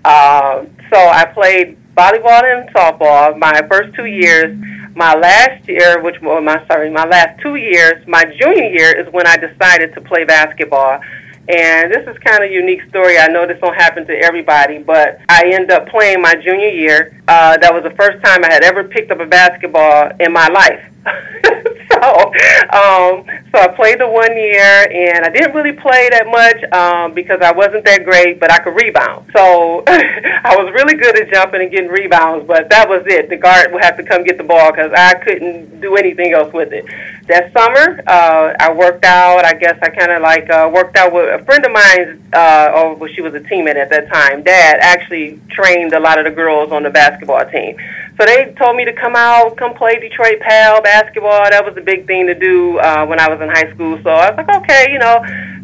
Uh, 0.05 0.65
so 0.93 0.99
I 0.99 1.25
played 1.25 1.77
volleyball 1.95 2.43
and 2.43 2.69
softball 2.69 3.37
my 3.39 3.59
first 3.67 3.95
two 3.95 4.05
years. 4.05 4.55
My 4.95 5.15
last 5.15 5.67
year, 5.67 5.99
which 6.01 6.21
well, 6.21 6.41
my 6.41 6.63
sorry, 6.67 6.91
my 6.91 7.05
last 7.05 7.41
two 7.41 7.55
years, 7.55 8.05
my 8.07 8.23
junior 8.23 8.69
year 8.69 8.95
is 8.95 9.11
when 9.11 9.25
I 9.25 9.35
decided 9.35 9.95
to 9.95 10.01
play 10.01 10.23
basketball. 10.23 11.01
And 11.49 11.91
this 11.91 12.07
is 12.07 12.17
kind 12.19 12.43
of 12.43 12.49
a 12.49 12.53
unique 12.53 12.83
story. 12.89 13.17
I 13.17 13.27
know 13.27 13.47
this 13.47 13.59
don't 13.59 13.75
happen 13.75 14.05
to 14.05 14.13
everybody, 14.13 14.77
but 14.77 15.19
I 15.27 15.43
ended 15.45 15.71
up 15.71 15.89
playing 15.89 16.21
my 16.21 16.35
junior 16.35 16.69
year. 16.69 17.21
Uh, 17.27 17.57
that 17.57 17.73
was 17.73 17.83
the 17.83 17.95
first 17.95 18.23
time 18.23 18.43
I 18.43 18.53
had 18.53 18.63
ever 18.63 18.83
picked 18.83 19.11
up 19.11 19.19
a 19.19 19.25
basketball 19.25 20.11
in 20.19 20.31
my 20.31 20.47
life. 20.47 20.83
so, 21.91 22.33
um, 22.73 23.25
so 23.51 23.59
I 23.61 23.67
played 23.75 23.99
the 23.99 24.07
one 24.09 24.35
year, 24.35 24.87
and 24.89 25.25
I 25.25 25.29
didn't 25.29 25.53
really 25.53 25.73
play 25.73 26.09
that 26.09 26.25
much 26.25 26.63
um, 26.73 27.13
because 27.13 27.41
I 27.41 27.51
wasn't 27.51 27.85
that 27.85 28.03
great, 28.03 28.39
but 28.39 28.51
I 28.51 28.59
could 28.59 28.75
rebound. 28.75 29.29
So 29.35 29.83
I 29.87 30.55
was 30.57 30.73
really 30.73 30.95
good 30.95 31.17
at 31.19 31.31
jumping 31.31 31.61
and 31.61 31.71
getting 31.71 31.89
rebounds, 31.89 32.47
but 32.47 32.69
that 32.69 32.89
was 32.89 33.03
it. 33.05 33.29
The 33.29 33.37
guard 33.37 33.71
would 33.71 33.83
have 33.83 33.97
to 33.97 34.03
come 34.03 34.23
get 34.23 34.37
the 34.37 34.43
ball 34.43 34.71
because 34.71 34.91
I 34.95 35.13
couldn't 35.15 35.79
do 35.79 35.95
anything 35.95 36.33
else 36.33 36.51
with 36.53 36.73
it. 36.73 36.85
That 37.27 37.53
summer, 37.53 38.01
uh, 38.07 38.53
I 38.59 38.73
worked 38.73 39.05
out. 39.05 39.45
I 39.45 39.53
guess 39.53 39.77
I 39.81 39.89
kind 39.89 40.11
of 40.11 40.21
like 40.21 40.49
uh, 40.49 40.69
worked 40.73 40.97
out 40.97 41.13
with 41.13 41.41
a 41.41 41.43
friend 41.45 41.65
of 41.65 41.71
mine. 41.71 42.21
Uh, 42.33 42.71
or 42.75 42.95
well, 42.95 43.09
she 43.13 43.21
was 43.21 43.33
a 43.33 43.39
teammate 43.39 43.75
at 43.75 43.89
that 43.89 44.11
time. 44.11 44.43
Dad 44.43 44.79
actually 44.81 45.39
trained 45.49 45.93
a 45.93 45.99
lot 45.99 46.17
of 46.19 46.25
the 46.25 46.31
girls 46.31 46.71
on 46.71 46.83
the 46.83 46.89
basketball 46.89 47.45
team. 47.45 47.77
So 48.17 48.25
they 48.25 48.53
told 48.57 48.77
me 48.77 48.85
to 48.85 48.93
come 48.93 49.15
out, 49.15 49.57
come 49.57 49.73
play 49.73 49.99
Detroit 49.99 50.39
Pal 50.39 50.81
basketball. 50.81 51.49
That 51.49 51.65
was 51.65 51.75
a 51.77 51.81
big 51.81 52.07
thing 52.07 52.27
to 52.27 52.33
do 52.33 52.79
uh, 52.79 53.05
when 53.05 53.19
I 53.19 53.27
was 53.27 53.41
in 53.41 53.49
high 53.49 53.73
school. 53.73 53.99
So 54.03 54.09
I 54.09 54.31
was 54.31 54.37
like, 54.37 54.63
okay, 54.63 54.91
you 54.91 54.99
know. 54.99 55.19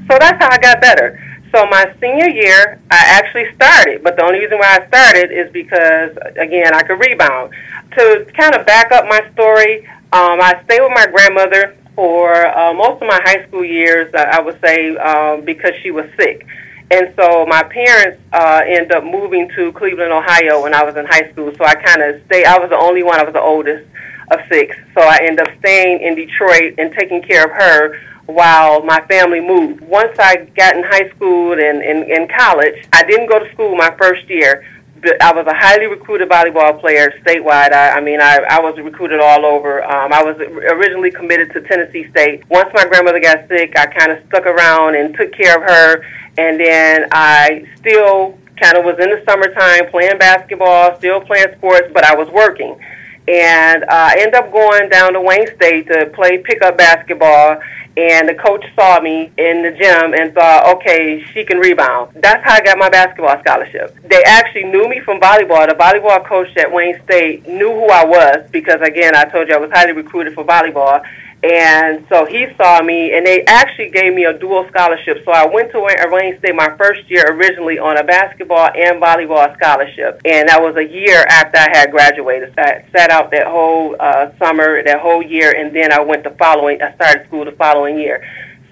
So 0.10 0.18
that's 0.20 0.42
how 0.44 0.50
I 0.52 0.58
got 0.58 0.82
better. 0.82 1.18
So 1.54 1.66
my 1.66 1.94
senior 2.02 2.30
year, 2.30 2.80
I 2.90 2.98
actually 2.98 3.54
started, 3.56 4.04
but 4.04 4.16
the 4.16 4.24
only 4.24 4.40
reason 4.40 4.58
why 4.58 4.80
I 4.80 4.88
started 4.88 5.32
is 5.32 5.52
because, 5.52 6.18
again, 6.38 6.74
I 6.74 6.82
could 6.84 7.00
rebound. 7.00 7.54
To 7.98 8.26
kind 8.38 8.56
of 8.56 8.66
back 8.66 8.92
up 8.92 9.06
my 9.06 9.22
story, 9.34 9.86
um, 10.14 10.40
I 10.40 10.62
stayed 10.66 10.82
with 10.82 10.92
my 10.96 11.08
grandmother 11.08 11.76
for 11.96 12.48
uh, 12.48 12.74
most 12.74 13.02
of 13.02 13.08
my 13.08 13.20
high 13.24 13.46
school 13.48 13.66
years. 13.66 14.14
I 14.16 14.40
would 14.42 14.60
say 14.64 14.96
um, 14.98 15.44
because 15.44 15.72
she 15.84 15.92
was 15.92 16.06
sick. 16.18 16.46
And 16.92 17.14
so 17.16 17.46
my 17.46 17.64
parents 17.64 18.22
uh, 18.34 18.62
ended 18.66 18.92
up 18.92 19.06
moving 19.06 19.50
to 19.56 19.72
Cleveland, 19.72 20.12
Ohio 20.12 20.62
when 20.62 20.74
I 20.74 20.84
was 20.84 20.98
in 20.98 21.06
high 21.06 21.32
school. 21.32 21.54
So 21.58 21.64
I 21.64 21.76
kind 21.76 22.02
of 22.02 22.22
stayed. 22.26 22.46
I 22.46 22.60
was 22.60 22.70
the 22.70 22.78
only 22.78 23.02
one. 23.02 23.18
I 23.18 23.24
was 23.24 23.34
the 23.34 23.42
oldest 23.42 23.88
of 24.30 24.40
six. 24.52 24.76
So 24.94 25.02
I 25.02 25.20
ended 25.22 25.48
up 25.48 25.58
staying 25.60 26.02
in 26.02 26.16
Detroit 26.16 26.76
and 26.78 26.94
taking 27.00 27.22
care 27.22 27.46
of 27.46 27.52
her 27.52 27.98
while 28.26 28.84
my 28.84 29.00
family 29.08 29.40
moved. 29.40 29.80
Once 29.82 30.18
I 30.20 30.48
got 30.58 30.76
in 30.76 30.84
high 30.84 31.10
school 31.16 31.54
and 31.54 31.82
in 31.82 32.28
college, 32.38 32.76
I 32.92 33.04
didn't 33.04 33.28
go 33.28 33.40
to 33.40 33.50
school 33.54 33.74
my 33.76 33.96
first 33.98 34.30
year. 34.30 34.66
But 35.02 35.20
I 35.24 35.34
was 35.34 35.48
a 35.48 35.56
highly 35.56 35.88
recruited 35.88 36.30
volleyball 36.30 36.80
player 36.80 37.12
statewide. 37.26 37.74
I, 37.74 37.98
I 37.98 38.02
mean, 38.02 38.22
I, 38.22 38.38
I 38.50 38.62
was 38.62 38.78
recruited 38.78 39.20
all 39.20 39.48
over. 39.48 39.84
Um, 39.84 40.14
I 40.14 40.22
was 40.22 40.38
originally 40.38 41.10
committed 41.10 41.52
to 41.54 41.62
Tennessee 41.62 42.08
State. 42.12 42.48
Once 42.50 42.70
my 42.76 42.86
grandmother 42.86 43.20
got 43.20 43.48
sick, 43.48 43.74
I 43.76 43.88
kind 43.88 44.12
of 44.12 44.20
stuck 44.28 44.46
around 44.46 44.96
and 44.96 45.16
took 45.18 45.34
care 45.34 45.58
of 45.58 45.64
her 45.64 46.04
and 46.38 46.60
then 46.60 47.08
I 47.12 47.66
still 47.78 48.38
kind 48.62 48.78
of 48.78 48.86
was 48.86 48.96
in 49.00 49.10
the 49.10 49.24
summertime 49.28 49.90
playing 49.90 50.18
basketball, 50.18 50.98
still 50.98 51.22
playing 51.22 51.48
sports, 51.58 51.90
but 51.94 52.04
I 52.04 52.16
was 52.16 52.30
working. 52.30 52.80
And 53.28 53.84
uh, 53.84 53.88
I 53.90 54.16
ended 54.20 54.36
up 54.36 54.52
going 54.52 54.90
down 54.90 55.14
to 55.14 55.22
Wayne 55.22 55.48
State 55.56 55.88
to 55.88 56.08
play 56.14 56.40
pickup 56.40 56.78
basketball. 56.78 57.60
And 57.98 58.30
the 58.30 58.36
coach 58.36 58.64
saw 58.74 59.02
me 59.02 59.32
in 59.38 59.64
the 59.64 59.72
gym 59.72 60.14
and 60.14 60.34
thought, 60.34 60.78
okay, 60.78 61.24
she 61.34 61.44
can 61.44 61.58
rebound. 61.58 62.12
That's 62.16 62.42
how 62.44 62.54
I 62.54 62.62
got 62.62 62.78
my 62.78 62.90
basketball 62.90 63.38
scholarship. 63.42 63.98
They 64.04 64.24
actually 64.24 64.64
knew 64.64 64.88
me 64.88 65.02
from 65.02 65.20
volleyball. 65.20 65.68
The 65.68 65.76
volleyball 65.76 66.26
coach 66.26 66.56
at 66.56 66.72
Wayne 66.72 67.02
State 67.04 67.48
knew 67.50 67.70
who 67.70 67.88
I 67.90 68.06
was 68.06 68.50
because, 68.50 68.80
again, 68.82 69.14
I 69.16 69.26
told 69.26 69.50
you 69.50 69.56
I 69.56 69.58
was 69.58 69.72
highly 69.72 69.92
recruited 69.92 70.34
for 70.34 70.46
volleyball. 70.46 71.04
And 71.44 72.06
so 72.08 72.26
he 72.26 72.46
saw 72.56 72.84
me, 72.84 73.14
and 73.14 73.26
they 73.26 73.44
actually 73.46 73.90
gave 73.90 74.14
me 74.14 74.26
a 74.26 74.38
dual 74.38 74.68
scholarship. 74.70 75.26
So 75.26 75.32
I 75.32 75.48
went 75.48 75.72
to 75.72 75.80
Wayne 75.82 76.38
State 76.38 76.54
my 76.54 76.76
first 76.78 77.10
year 77.10 77.26
originally 77.30 77.80
on 77.80 77.98
a 77.98 78.04
basketball 78.04 78.70
and 78.76 79.02
volleyball 79.02 79.52
scholarship, 79.58 80.22
and 80.24 80.50
that 80.50 80.62
was 80.62 80.76
a 80.78 80.86
year 80.86 81.26
after 81.30 81.58
I 81.58 81.70
had 81.76 81.90
graduated. 81.90 82.54
So 82.54 82.62
I 82.62 82.86
sat 82.96 83.10
out 83.10 83.32
that 83.32 83.48
whole 83.48 83.96
uh, 84.00 84.30
summer, 84.38 84.84
that 84.84 85.00
whole 85.00 85.24
year, 85.24 85.52
and 85.58 85.76
then 85.76 85.92
I 85.92 86.00
went 86.02 86.24
the 86.24 86.36
following. 86.38 86.80
I 86.80 86.94
started 86.94 87.26
school 87.26 87.46
the 87.46 87.54
following 87.54 87.98
year. 87.98 88.24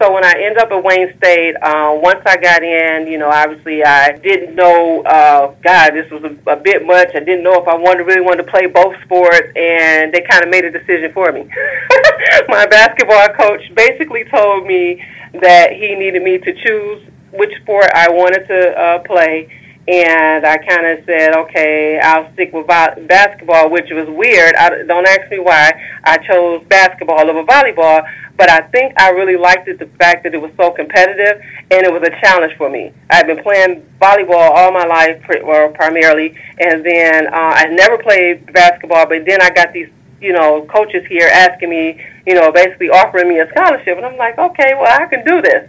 So 0.01 0.13
when 0.13 0.23
I 0.23 0.31
ended 0.31 0.59
up 0.59 0.71
at 0.71 0.81
Wayne 0.81 1.13
State, 1.17 1.55
uh, 1.61 1.91
once 2.01 2.21
I 2.25 2.37
got 2.37 2.63
in, 2.63 3.07
you 3.07 3.17
know, 3.17 3.29
obviously 3.29 3.83
I 3.83 4.13
didn't 4.13 4.55
know, 4.55 5.01
uh, 5.03 5.53
God, 5.61 5.91
this 5.91 6.09
was 6.09 6.23
a, 6.23 6.51
a 6.51 6.55
bit 6.55 6.85
much. 6.85 7.09
I 7.13 7.19
didn't 7.19 7.43
know 7.43 7.61
if 7.61 7.67
I 7.67 7.75
wanted 7.75 8.03
really 8.03 8.21
wanted 8.21 8.43
to 8.43 8.49
play 8.49 8.67
both 8.67 8.95
sports, 9.03 9.51
and 9.57 10.13
they 10.13 10.21
kind 10.21 10.41
of 10.41 10.49
made 10.49 10.63
a 10.63 10.71
decision 10.71 11.11
for 11.11 11.33
me. 11.33 11.41
My 12.47 12.65
basketball 12.65 13.27
coach 13.35 13.61
basically 13.75 14.23
told 14.31 14.65
me 14.65 15.03
that 15.41 15.73
he 15.73 15.95
needed 15.95 16.23
me 16.23 16.37
to 16.37 16.53
choose 16.53 17.03
which 17.33 17.51
sport 17.61 17.91
I 17.93 18.09
wanted 18.09 18.47
to 18.47 18.79
uh, 18.79 18.99
play, 18.99 19.49
and 19.89 20.45
I 20.45 20.57
kind 20.57 20.85
of 20.85 21.03
said, 21.05 21.35
okay, 21.35 21.99
I'll 21.99 22.31
stick 22.33 22.53
with 22.53 22.67
vo- 22.67 23.07
basketball, 23.07 23.71
which 23.71 23.89
was 23.89 24.07
weird. 24.07 24.53
I, 24.53 24.83
don't 24.83 25.07
ask 25.07 25.31
me 25.31 25.39
why 25.39 25.71
I 26.03 26.17
chose 26.17 26.63
basketball 26.69 27.27
over 27.27 27.41
volleyball, 27.41 28.07
but 28.37 28.51
I 28.51 28.61
think 28.67 28.93
I 28.99 29.09
really 29.09 29.35
liked 29.35 29.67
it 29.67 29.79
the 29.79 29.87
fact 29.97 30.25
that 30.25 30.35
it 30.35 30.37
was 30.37 30.51
so 30.57 30.69
competitive 30.69 31.41
and 31.71 31.87
it 31.87 31.91
was 31.91 32.03
a 32.03 32.11
challenge 32.21 32.53
for 32.55 32.69
me. 32.69 32.93
I've 33.09 33.25
been 33.25 33.41
playing 33.41 33.83
volleyball 33.99 34.51
all 34.51 34.71
my 34.71 34.85
life, 34.85 35.23
well, 35.43 35.69
primarily, 35.69 36.37
and 36.59 36.85
then 36.85 37.25
uh, 37.25 37.53
I 37.55 37.65
never 37.69 37.97
played 37.97 38.53
basketball, 38.53 39.07
but 39.07 39.25
then 39.25 39.41
I 39.41 39.49
got 39.49 39.73
these, 39.73 39.89
you 40.21 40.33
know, 40.33 40.67
coaches 40.71 41.03
here 41.09 41.29
asking 41.33 41.71
me, 41.71 41.99
you 42.27 42.35
know, 42.35 42.51
basically 42.51 42.91
offering 42.91 43.27
me 43.27 43.39
a 43.39 43.49
scholarship, 43.49 43.97
and 43.97 44.05
I'm 44.05 44.17
like, 44.17 44.37
okay, 44.37 44.73
well, 44.75 45.01
I 45.01 45.07
can 45.07 45.25
do 45.25 45.41
this. 45.41 45.67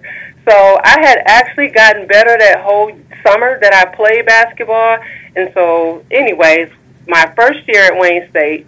So 0.48 0.78
I 0.82 1.00
had 1.00 1.22
actually 1.26 1.68
gotten 1.68 2.06
better 2.06 2.36
that 2.38 2.60
whole 2.62 2.92
summer 3.26 3.58
that 3.60 3.74
I 3.74 3.94
played 3.94 4.26
basketball, 4.26 4.98
and 5.36 5.50
so, 5.54 6.04
anyways, 6.10 6.70
my 7.06 7.32
first 7.36 7.60
year 7.68 7.84
at 7.84 7.98
Wayne 7.98 8.28
State, 8.30 8.66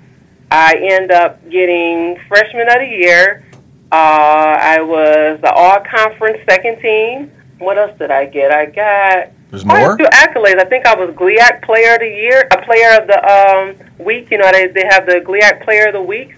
I 0.51 0.75
end 0.75 1.11
up 1.11 1.49
getting 1.49 2.19
freshman 2.29 2.69
of 2.69 2.81
the 2.81 2.89
year 2.89 3.45
uh, 3.93 4.57
I 4.59 4.81
was 4.81 5.39
the 5.43 5.53
all 5.53 5.79
conference 5.81 6.39
second 6.49 6.81
team. 6.81 7.31
What 7.59 7.77
else 7.77 7.97
did 7.99 8.11
I 8.11 8.25
get? 8.25 8.51
I 8.51 8.65
got 8.65 9.29
There's 9.51 9.67
more? 9.67 9.99
two 9.99 10.05
accolades. 10.05 10.59
I 10.59 10.65
think 10.65 10.87
I 10.87 10.95
was 10.95 11.15
GLIAC 11.15 11.63
Player 11.63 11.93
of 11.93 12.01
the 12.01 12.09
Year, 12.09 12.49
a 12.51 12.63
Player 12.63 12.99
of 12.99 13.07
the 13.07 13.21
um, 13.21 13.77
Week. 14.03 14.31
You 14.31 14.39
know, 14.39 14.51
they 14.51 14.69
they 14.69 14.87
have 14.89 15.05
the 15.05 15.21
GLIAC 15.21 15.63
Player 15.63 15.89
of 15.89 15.93
the 15.93 16.01
Weeks, 16.01 16.35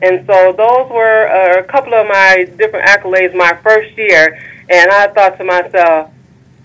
and 0.00 0.24
so 0.28 0.54
those 0.56 0.88
were 0.92 1.26
uh, 1.26 1.58
a 1.58 1.64
couple 1.64 1.92
of 1.92 2.06
my 2.06 2.48
different 2.56 2.86
accolades 2.86 3.34
my 3.34 3.58
first 3.64 3.98
year. 3.98 4.38
And 4.72 4.90
I 4.90 5.08
thought 5.08 5.36
to 5.36 5.44
myself, 5.44 6.10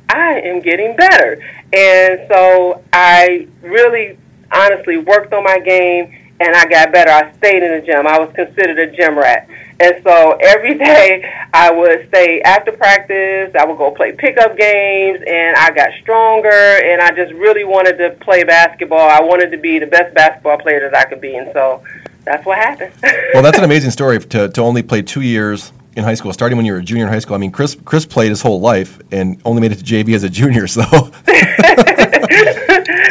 I 0.08 0.40
am 0.40 0.62
getting 0.62 0.96
better, 0.96 1.44
and 1.74 2.22
so 2.30 2.82
I 2.94 3.48
really, 3.62 4.18
honestly 4.50 4.98
worked 4.98 5.34
on 5.34 5.44
my 5.44 5.60
game, 5.60 6.16
and 6.40 6.56
I 6.56 6.66
got 6.68 6.94
better. 6.94 7.12
I 7.12 7.34
stayed 7.34 7.64
in 7.64 7.80
the 7.80 7.86
gym. 7.86 8.08
I 8.08 8.18
was 8.18 8.34
considered 8.34 8.80
a 8.80 8.96
gym 8.96 9.18
rat. 9.18 9.50
And 9.82 10.02
so 10.04 10.38
every 10.40 10.78
day 10.78 11.30
I 11.54 11.70
would 11.72 12.08
stay 12.08 12.42
after 12.42 12.72
practice, 12.72 13.54
I 13.60 13.66
would 13.66 13.78
go 13.78 13.92
play 13.92 14.14
pickup 14.14 14.58
games, 14.58 15.20
and 15.28 15.58
I 15.58 15.72
got 15.72 15.90
stronger, 16.02 16.50
and 16.50 17.02
I 17.02 17.12
just 17.12 17.34
really 17.34 17.66
wanted 17.66 17.98
to 17.98 18.12
play 18.24 18.46
basketball. 18.46 19.10
I 19.10 19.20
wanted 19.20 19.52
to 19.52 19.58
be 19.58 19.80
the 19.80 19.88
best 19.88 20.14
basketball 20.14 20.60
player 20.60 20.90
that 20.90 20.96
I 20.96 21.10
could 21.10 21.20
be, 21.20 21.36
and 21.36 21.52
so 21.52 21.84
that's 22.24 22.46
what 22.46 22.58
happened. 22.58 22.94
well, 23.34 23.44
that's 23.44 23.58
an 23.58 23.66
amazing 23.66 23.92
story 23.92 24.20
to, 24.20 24.48
to 24.48 24.62
only 24.62 24.82
play 24.82 25.02
two 25.02 25.22
years 25.22 25.74
in 25.98 26.04
high 26.04 26.14
school, 26.14 26.32
starting 26.32 26.56
when 26.58 26.66
you 26.66 26.74
were 26.74 26.78
a 26.80 26.84
junior 26.84 27.06
in 27.06 27.12
high 27.12 27.20
school. 27.20 27.36
I 27.36 27.40
mean, 27.40 27.52
Chris 27.52 27.76
Chris 27.84 28.06
played 28.06 28.30
his 28.30 28.44
whole 28.44 28.62
life 28.62 29.02
and 29.12 29.42
only 29.44 29.62
made 29.62 29.72
it 29.72 29.80
to 29.80 29.84
JV 29.84 30.14
as 30.14 30.24
a 30.24 30.30
junior. 30.30 30.68
So, 30.68 30.84
so 30.92 31.02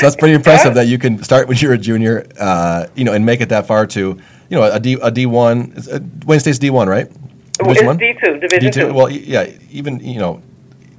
that's 0.01 0.15
pretty 0.15 0.35
impressive 0.35 0.75
that 0.75 0.87
you 0.87 0.97
can 0.97 1.21
start 1.23 1.49
when 1.49 1.57
you're 1.59 1.73
a 1.73 1.79
junior, 1.79 2.27
uh, 2.39 2.87
you 2.95 3.03
know, 3.05 3.13
and 3.13 3.27
make 3.27 3.41
it 3.41 3.49
that 3.49 3.67
far 3.67 3.87
to 3.89 4.01
you 4.01 4.57
know 4.57 4.63
a 4.63 4.79
D 4.79 4.97
a 5.03 5.11
D 5.11 5.27
one. 5.27 5.75
Uh, 5.93 5.99
Wayne 6.27 6.39
State's 6.39 6.59
D 6.61 6.71
one, 6.71 6.89
right? 6.89 7.11
Division 7.59 7.89
it's 7.89 7.99
D 7.99 8.15
two, 8.23 8.39
Division 8.39 8.71
D2? 8.71 8.73
two. 8.73 8.95
Well, 8.95 9.11
yeah, 9.11 9.51
even 9.71 10.01
you 10.01 10.21
know. 10.21 10.41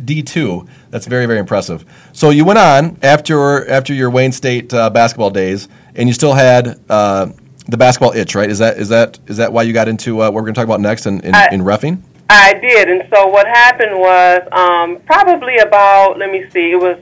D 0.03 0.21
two. 0.21 0.67
That's 0.91 1.07
very 1.07 1.25
very 1.25 1.39
impressive. 1.39 1.83
So 2.13 2.29
you 2.29 2.45
went 2.45 2.59
on 2.59 2.99
after 3.01 3.67
after 3.67 3.95
your 3.95 4.11
Wayne 4.11 4.31
State 4.31 4.71
uh, 4.71 4.91
basketball 4.91 5.31
days, 5.31 5.67
and 5.95 6.07
you 6.07 6.13
still 6.13 6.33
had 6.33 6.79
uh, 6.87 7.31
the 7.67 7.77
basketball 7.77 8.13
itch, 8.13 8.35
right? 8.35 8.49
Is 8.49 8.59
that 8.59 8.77
is 8.77 8.89
that 8.89 9.19
is 9.27 9.37
that 9.37 9.51
why 9.51 9.63
you 9.63 9.73
got 9.73 9.87
into 9.87 10.21
uh, 10.21 10.25
what 10.25 10.33
we're 10.35 10.41
going 10.41 10.53
to 10.53 10.59
talk 10.59 10.65
about 10.65 10.81
next 10.81 11.05
in 11.05 11.19
in, 11.21 11.35
I, 11.35 11.49
in 11.51 11.61
refing? 11.61 12.01
I 12.29 12.53
did, 12.53 12.89
and 12.89 13.07
so 13.13 13.27
what 13.27 13.47
happened 13.47 13.97
was 13.97 14.41
um, 14.51 15.01
probably 15.05 15.57
about 15.57 16.17
let 16.17 16.31
me 16.31 16.49
see, 16.51 16.71
it 16.71 16.79
was 16.79 16.97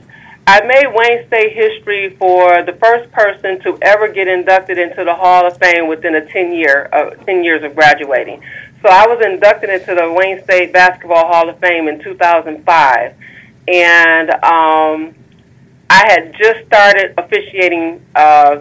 I 0.46 0.60
made 0.64 0.86
Wayne 0.94 1.26
State 1.26 1.54
history 1.54 2.16
for 2.16 2.62
the 2.62 2.72
first 2.74 3.10
person 3.12 3.60
to 3.62 3.78
ever 3.82 4.08
get 4.08 4.28
inducted 4.28 4.78
into 4.78 5.04
the 5.04 5.14
Hall 5.14 5.46
of 5.46 5.58
Fame 5.58 5.88
within 5.88 6.14
a 6.14 6.26
ten 6.26 6.52
year 6.52 6.88
uh, 6.92 7.10
ten 7.24 7.44
years 7.44 7.62
of 7.62 7.74
graduating. 7.74 8.42
So 8.82 8.88
I 8.88 9.06
was 9.06 9.24
inducted 9.24 9.70
into 9.70 9.94
the 9.94 10.12
Wayne 10.12 10.42
State 10.44 10.72
Basketball 10.72 11.26
Hall 11.26 11.48
of 11.48 11.58
Fame 11.58 11.88
in 11.88 11.98
2005, 12.00 13.14
and 13.68 14.30
um, 14.30 15.14
I 15.90 16.04
had 16.08 16.34
just 16.36 16.66
started 16.66 17.14
officiating. 17.18 18.04
Uh, 18.14 18.60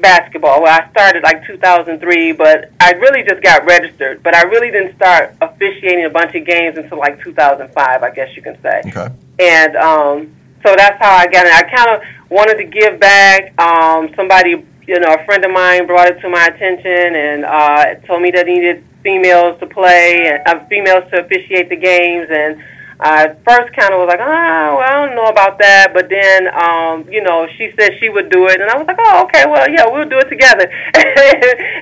basketball. 0.00 0.62
Well, 0.62 0.72
I 0.72 0.90
started 0.90 1.22
like 1.22 1.46
2003, 1.46 2.32
but 2.32 2.70
I 2.80 2.92
really 2.92 3.22
just 3.22 3.42
got 3.42 3.64
registered. 3.64 4.22
But 4.22 4.34
I 4.34 4.42
really 4.42 4.70
didn't 4.70 4.96
start 4.96 5.34
officiating 5.40 6.04
a 6.04 6.10
bunch 6.10 6.34
of 6.34 6.46
games 6.46 6.76
until 6.76 6.98
like 6.98 7.22
2005, 7.22 8.02
I 8.02 8.10
guess 8.10 8.34
you 8.36 8.42
can 8.42 8.60
say. 8.62 8.82
Okay. 8.86 9.08
And 9.38 9.76
um, 9.76 10.34
so 10.64 10.74
that's 10.76 11.02
how 11.02 11.14
I 11.16 11.26
got 11.26 11.46
it. 11.46 11.52
I 11.52 11.62
kind 11.62 11.90
of 11.90 12.30
wanted 12.30 12.56
to 12.56 12.64
give 12.64 12.98
back. 12.98 13.58
Um, 13.60 14.12
somebody, 14.16 14.64
you 14.86 15.00
know, 15.00 15.14
a 15.14 15.24
friend 15.24 15.44
of 15.44 15.50
mine 15.50 15.86
brought 15.86 16.08
it 16.08 16.20
to 16.20 16.28
my 16.28 16.46
attention 16.46 17.16
and 17.16 17.44
uh, 17.44 17.94
told 18.06 18.22
me 18.22 18.30
that 18.32 18.46
he 18.46 18.54
needed 18.54 18.84
females 19.02 19.58
to 19.60 19.66
play 19.66 20.26
and 20.26 20.42
uh, 20.48 20.64
females 20.66 21.04
to 21.10 21.24
officiate 21.24 21.68
the 21.68 21.76
games 21.76 22.26
and 22.30 22.62
I 23.04 23.36
first 23.46 23.76
kind 23.76 23.92
of 23.92 24.00
was 24.00 24.08
like, 24.08 24.20
oh, 24.20 24.24
well, 24.24 24.80
I 24.80 24.90
don't 24.92 25.14
know 25.14 25.26
about 25.26 25.58
that. 25.58 25.92
But 25.92 26.08
then, 26.08 26.48
um, 26.48 27.06
you 27.12 27.22
know, 27.22 27.46
she 27.58 27.70
said 27.78 27.92
she 28.00 28.08
would 28.08 28.30
do 28.30 28.46
it. 28.48 28.62
And 28.62 28.70
I 28.70 28.78
was 28.78 28.86
like, 28.86 28.96
oh, 28.98 29.24
okay, 29.24 29.44
well, 29.44 29.70
yeah, 29.70 29.84
we'll 29.86 30.08
do 30.08 30.18
it 30.18 30.30
together. 30.30 30.64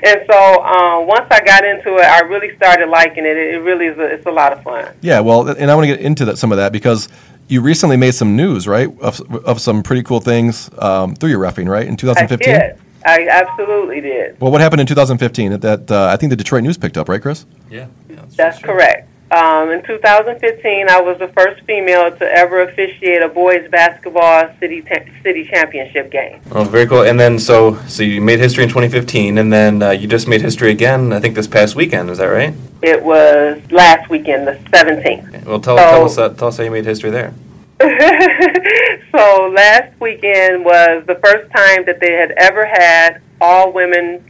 and 0.02 0.26
so 0.29 0.64
um, 0.64 1.07
once 1.07 1.26
I 1.31 1.41
got 1.41 1.64
into 1.64 1.95
it, 1.95 2.05
I 2.05 2.23
really 2.23 2.57
started 2.57 2.88
liking 2.88 3.25
it. 3.25 3.37
It, 3.37 3.62
really 3.62 3.87
is 3.87 3.99
a, 3.99 4.02
it's 4.02 4.26
a 4.26 4.33
lot 4.33 4.52
of 4.52 4.64
fun. 4.64 4.93
Yeah, 5.00 5.21
well, 5.21 5.49
and 5.49 5.71
I 5.71 5.76
want 5.76 5.87
to 5.87 5.95
get 5.95 6.05
into 6.05 6.25
that, 6.25 6.38
some 6.38 6.50
of 6.50 6.59
that 6.59 6.73
because 6.73 7.09
you 7.47 7.61
recently 7.61 7.97
made 7.97 8.14
some 8.14 8.35
news, 8.35 8.67
right, 8.67 8.88
of, 9.00 9.21
of 9.45 9.61
some 9.61 9.85
pretty 9.85 10.02
cool 10.02 10.19
things 10.19 10.71
um, 10.79 11.14
through 11.14 11.31
your 11.31 11.41
refing, 11.41 11.69
right, 11.69 11.87
in 11.87 11.97
2015? 11.97 12.52
I 12.52 12.59
did. 12.59 12.79
I 13.05 13.29
absolutely 13.29 14.00
did. 14.00 14.41
Well, 14.41 14.50
what 14.50 14.61
happened 14.61 14.81
in 14.81 14.88
2015? 14.88 15.61
That 15.61 15.88
uh, 15.88 16.07
I 16.07 16.17
think 16.17 16.31
the 16.31 16.37
Detroit 16.37 16.64
News 16.64 16.79
picked 16.79 16.97
up, 16.97 17.09
right, 17.09 17.23
Chris? 17.23 17.47
Yeah, 17.71 17.87
yeah 18.09 18.17
that's, 18.17 18.37
that's 18.37 18.59
correct. 18.59 19.09
Um, 19.33 19.71
in 19.71 19.83
2015, 19.83 20.91
I 20.91 21.01
was 21.01 21.19
the 21.19 21.29
first 21.29 21.62
female 21.65 22.15
to 22.19 22.25
ever 22.25 22.61
officiate 22.62 23.23
a 23.23 23.29
boys 23.29 23.67
basketball 23.71 24.51
city 24.61 24.87
city 25.23 25.45
championship 25.47 26.12
game. 26.12 26.43
Oh, 26.51 26.65
very 26.65 26.87
cool! 26.87 27.03
And 27.03 27.19
then 27.19 27.39
so 27.39 27.77
so 27.87 28.03
you 28.03 28.21
made 28.21 28.41
history 28.41 28.65
in 28.65 28.69
2015, 28.69 29.39
and 29.39 29.51
then 29.51 29.83
uh, 29.83 29.91
you 29.93 30.07
just 30.07 30.29
made 30.29 30.43
history 30.43 30.71
again. 30.71 31.15
I 31.15 31.21
think 31.21 31.35
this 31.35 31.47
past 31.47 31.75
weekend. 31.75 32.11
Is 32.11 32.19
that 32.19 32.27
right? 32.27 32.53
It 32.83 33.03
was 33.03 33.59
last 33.71 34.11
weekend, 34.11 34.47
the 34.47 34.53
17th. 34.71 35.47
Well, 35.47 35.61
tell, 35.61 35.79
so, 35.79 35.83
tell 35.83 36.05
us 36.05 36.19
uh, 36.19 36.29
tell 36.35 36.49
us 36.49 36.59
how 36.59 36.65
you 36.65 36.71
made 36.71 36.85
history 36.85 37.09
there. 37.09 37.33
so 37.81 39.51
last 39.57 39.99
weekend 39.99 40.62
was 40.62 41.05
the 41.07 41.19
first 41.25 41.51
time 41.53 41.87
that 41.87 42.01
they 42.01 42.12
had 42.12 42.33
ever 42.33 42.67
had 42.67 43.23
all 43.41 43.73
women 43.73 44.23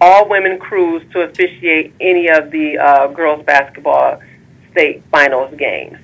all 0.00 0.28
women 0.28 0.58
crews 0.58 1.02
to 1.12 1.22
officiate 1.22 1.94
any 2.00 2.28
of 2.28 2.50
the 2.50 2.78
uh, 2.78 3.08
girls 3.08 3.44
basketball 3.44 4.20
state 4.70 5.02
finals 5.10 5.54
games. 5.56 5.98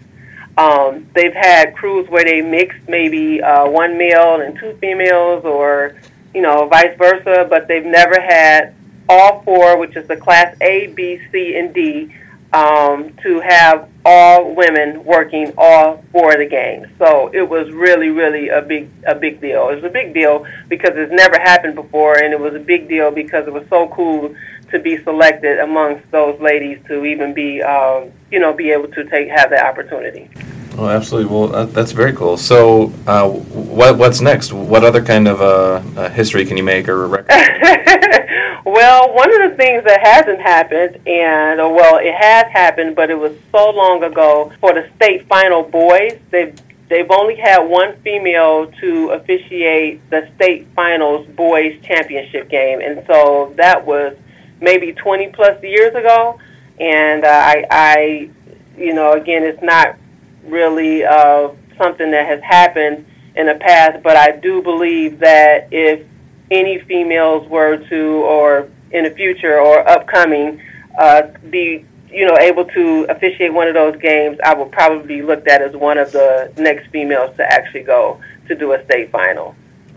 Um, 0.56 1.06
they've 1.14 1.34
had 1.34 1.74
crews 1.74 2.08
where 2.08 2.24
they 2.24 2.40
mix 2.40 2.76
maybe 2.88 3.42
uh, 3.42 3.68
one 3.68 3.98
male 3.98 4.40
and 4.40 4.58
two 4.58 4.76
females, 4.80 5.44
or 5.44 5.96
you 6.32 6.42
know, 6.42 6.66
vice 6.68 6.96
versa. 6.96 7.46
But 7.48 7.66
they've 7.68 7.84
never 7.84 8.20
had 8.20 8.74
all 9.08 9.42
four, 9.42 9.78
which 9.78 9.96
is 9.96 10.06
the 10.06 10.16
class 10.16 10.56
A, 10.60 10.88
B, 10.88 11.20
C, 11.32 11.56
and 11.56 11.74
D, 11.74 12.14
um, 12.52 13.12
to 13.22 13.40
have 13.40 13.88
all 14.04 14.54
women 14.54 15.02
working 15.04 15.52
all 15.56 16.04
four 16.12 16.32
of 16.32 16.38
the 16.38 16.46
games. 16.46 16.88
So 16.98 17.30
it 17.32 17.48
was 17.48 17.70
really, 17.72 18.10
really 18.10 18.48
a 18.48 18.60
big, 18.60 18.90
a 19.06 19.14
big 19.14 19.40
deal. 19.40 19.68
It 19.70 19.76
was 19.76 19.84
a 19.84 19.88
big 19.88 20.12
deal 20.12 20.46
because 20.68 20.92
it's 20.94 21.12
never 21.12 21.38
happened 21.40 21.74
before, 21.74 22.18
and 22.18 22.32
it 22.32 22.38
was 22.38 22.54
a 22.54 22.58
big 22.58 22.88
deal 22.88 23.10
because 23.10 23.46
it 23.46 23.52
was 23.52 23.66
so 23.68 23.88
cool 23.88 24.34
to 24.70 24.78
be 24.78 25.02
selected 25.04 25.58
amongst 25.60 26.10
those 26.10 26.38
ladies 26.40 26.78
to 26.88 27.04
even 27.04 27.32
be, 27.32 27.62
um, 27.62 28.10
you 28.30 28.40
know, 28.40 28.52
be 28.52 28.70
able 28.70 28.88
to 28.88 29.04
take 29.04 29.28
have 29.28 29.50
that 29.50 29.64
opportunity. 29.64 30.28
Oh, 30.76 30.88
absolutely. 30.88 31.32
Well, 31.32 31.66
that's 31.66 31.92
very 31.92 32.12
cool. 32.12 32.36
So, 32.36 32.92
uh, 33.06 33.28
what 33.28 33.96
what's 33.96 34.20
next? 34.20 34.52
What 34.52 34.82
other 34.82 35.02
kind 35.02 35.28
of 35.28 35.40
uh, 35.40 36.00
uh, 36.00 36.10
history 36.10 36.44
can 36.44 36.56
you 36.56 36.64
make 36.64 36.88
or 36.88 37.06
record? 37.06 37.28
well, 38.64 39.14
one 39.14 39.42
of 39.42 39.50
the 39.50 39.56
things 39.56 39.84
that 39.84 40.00
hasn't 40.02 40.40
happened, 40.40 40.98
and 41.06 41.60
uh, 41.60 41.68
well, 41.68 41.98
it 41.98 42.14
has 42.14 42.46
happened, 42.52 42.96
but 42.96 43.08
it 43.08 43.14
was 43.14 43.32
so 43.52 43.70
long 43.70 44.02
ago 44.02 44.52
for 44.60 44.72
the 44.72 44.90
state 44.96 45.28
final 45.28 45.62
boys. 45.62 46.18
They've 46.30 46.58
they've 46.88 47.10
only 47.10 47.36
had 47.36 47.60
one 47.60 47.96
female 48.02 48.66
to 48.80 49.10
officiate 49.10 50.10
the 50.10 50.28
state 50.34 50.66
finals 50.74 51.28
boys 51.36 51.80
championship 51.82 52.48
game, 52.48 52.80
and 52.80 53.04
so 53.06 53.54
that 53.56 53.86
was 53.86 54.16
maybe 54.60 54.92
20 54.92 55.28
plus 55.28 55.62
years 55.62 55.94
ago. 55.94 56.40
And 56.80 57.24
uh, 57.24 57.28
I, 57.28 57.64
I, 57.70 58.30
you 58.76 58.92
know, 58.94 59.12
again, 59.12 59.44
it's 59.44 59.62
not 59.62 59.96
really 60.46 61.04
uh, 61.04 61.50
something 61.78 62.10
that 62.10 62.26
has 62.26 62.42
happened 62.42 63.06
in 63.36 63.46
the 63.46 63.54
past, 63.54 64.02
but 64.02 64.16
I 64.16 64.32
do 64.32 64.62
believe 64.62 65.18
that 65.20 65.68
if 65.72 66.06
any 66.50 66.78
females 66.80 67.48
were 67.48 67.78
to, 67.88 68.04
or 68.24 68.68
in 68.92 69.04
the 69.04 69.10
future 69.10 69.58
or 69.58 69.86
upcoming, 69.88 70.62
uh, 70.98 71.22
be 71.50 71.84
you 72.10 72.26
know 72.26 72.36
able 72.38 72.64
to 72.64 73.04
officiate 73.08 73.52
one 73.52 73.66
of 73.66 73.74
those 73.74 73.96
games, 74.00 74.38
I 74.44 74.54
would 74.54 74.70
probably 74.70 75.06
be 75.16 75.22
looked 75.22 75.48
at 75.48 75.62
as 75.62 75.74
one 75.74 75.98
of 75.98 76.12
the 76.12 76.52
next 76.56 76.88
females 76.90 77.36
to 77.36 77.42
actually 77.42 77.82
go 77.82 78.20
to 78.46 78.54
do 78.54 78.72
a 78.72 78.84
state 78.84 79.10
final. 79.10 79.56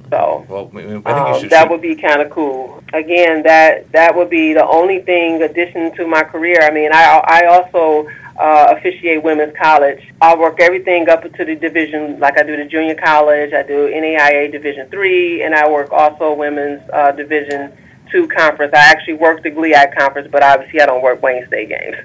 So 0.10 0.46
well, 0.48 0.72
I 0.74 0.82
think 0.82 1.06
um, 1.06 1.50
that 1.50 1.70
would 1.70 1.82
be 1.82 1.96
kind 1.96 2.22
of 2.22 2.32
cool. 2.32 2.82
Again, 2.94 3.44
that 3.44 3.92
that 3.92 4.16
would 4.16 4.30
be 4.30 4.54
the 4.54 4.66
only 4.66 5.02
thing 5.02 5.44
addition 5.44 5.96
to 5.98 6.08
my 6.08 6.24
career. 6.24 6.60
I 6.62 6.72
mean, 6.72 6.92
I 6.94 7.22
I 7.26 7.46
also 7.48 8.08
uh, 8.38 8.76
officiate 8.78 9.24
women's 9.24 9.56
college. 9.58 10.02
I 10.22 10.36
work 10.36 10.60
everything 10.60 11.10
up 11.10 11.24
to 11.24 11.46
the 11.46 11.56
division, 11.56 12.20
like 12.20 12.40
I 12.40 12.44
do 12.44 12.56
the 12.56 12.66
junior 12.66 12.96
college. 12.96 13.54
I 13.54 13.64
do 13.64 13.90
NAIA 13.90 14.52
Division 14.52 14.90
three, 14.90 15.44
and 15.44 15.56
I 15.56 15.70
work 15.70 15.92
also 15.92 16.34
women's 16.34 16.82
uh, 16.94 17.12
Division 17.12 17.74
two 18.12 18.28
conference. 18.28 18.74
I 18.74 18.80
actually 18.80 19.16
work 19.16 19.44
the 19.44 19.52
GLIAC 19.52 19.98
conference, 19.98 20.30
but 20.32 20.44
obviously 20.44 20.82
I 20.82 20.86
don't 20.86 21.02
work 21.02 21.22
Wayne 21.22 21.46
State 21.48 21.70
games. 21.70 21.98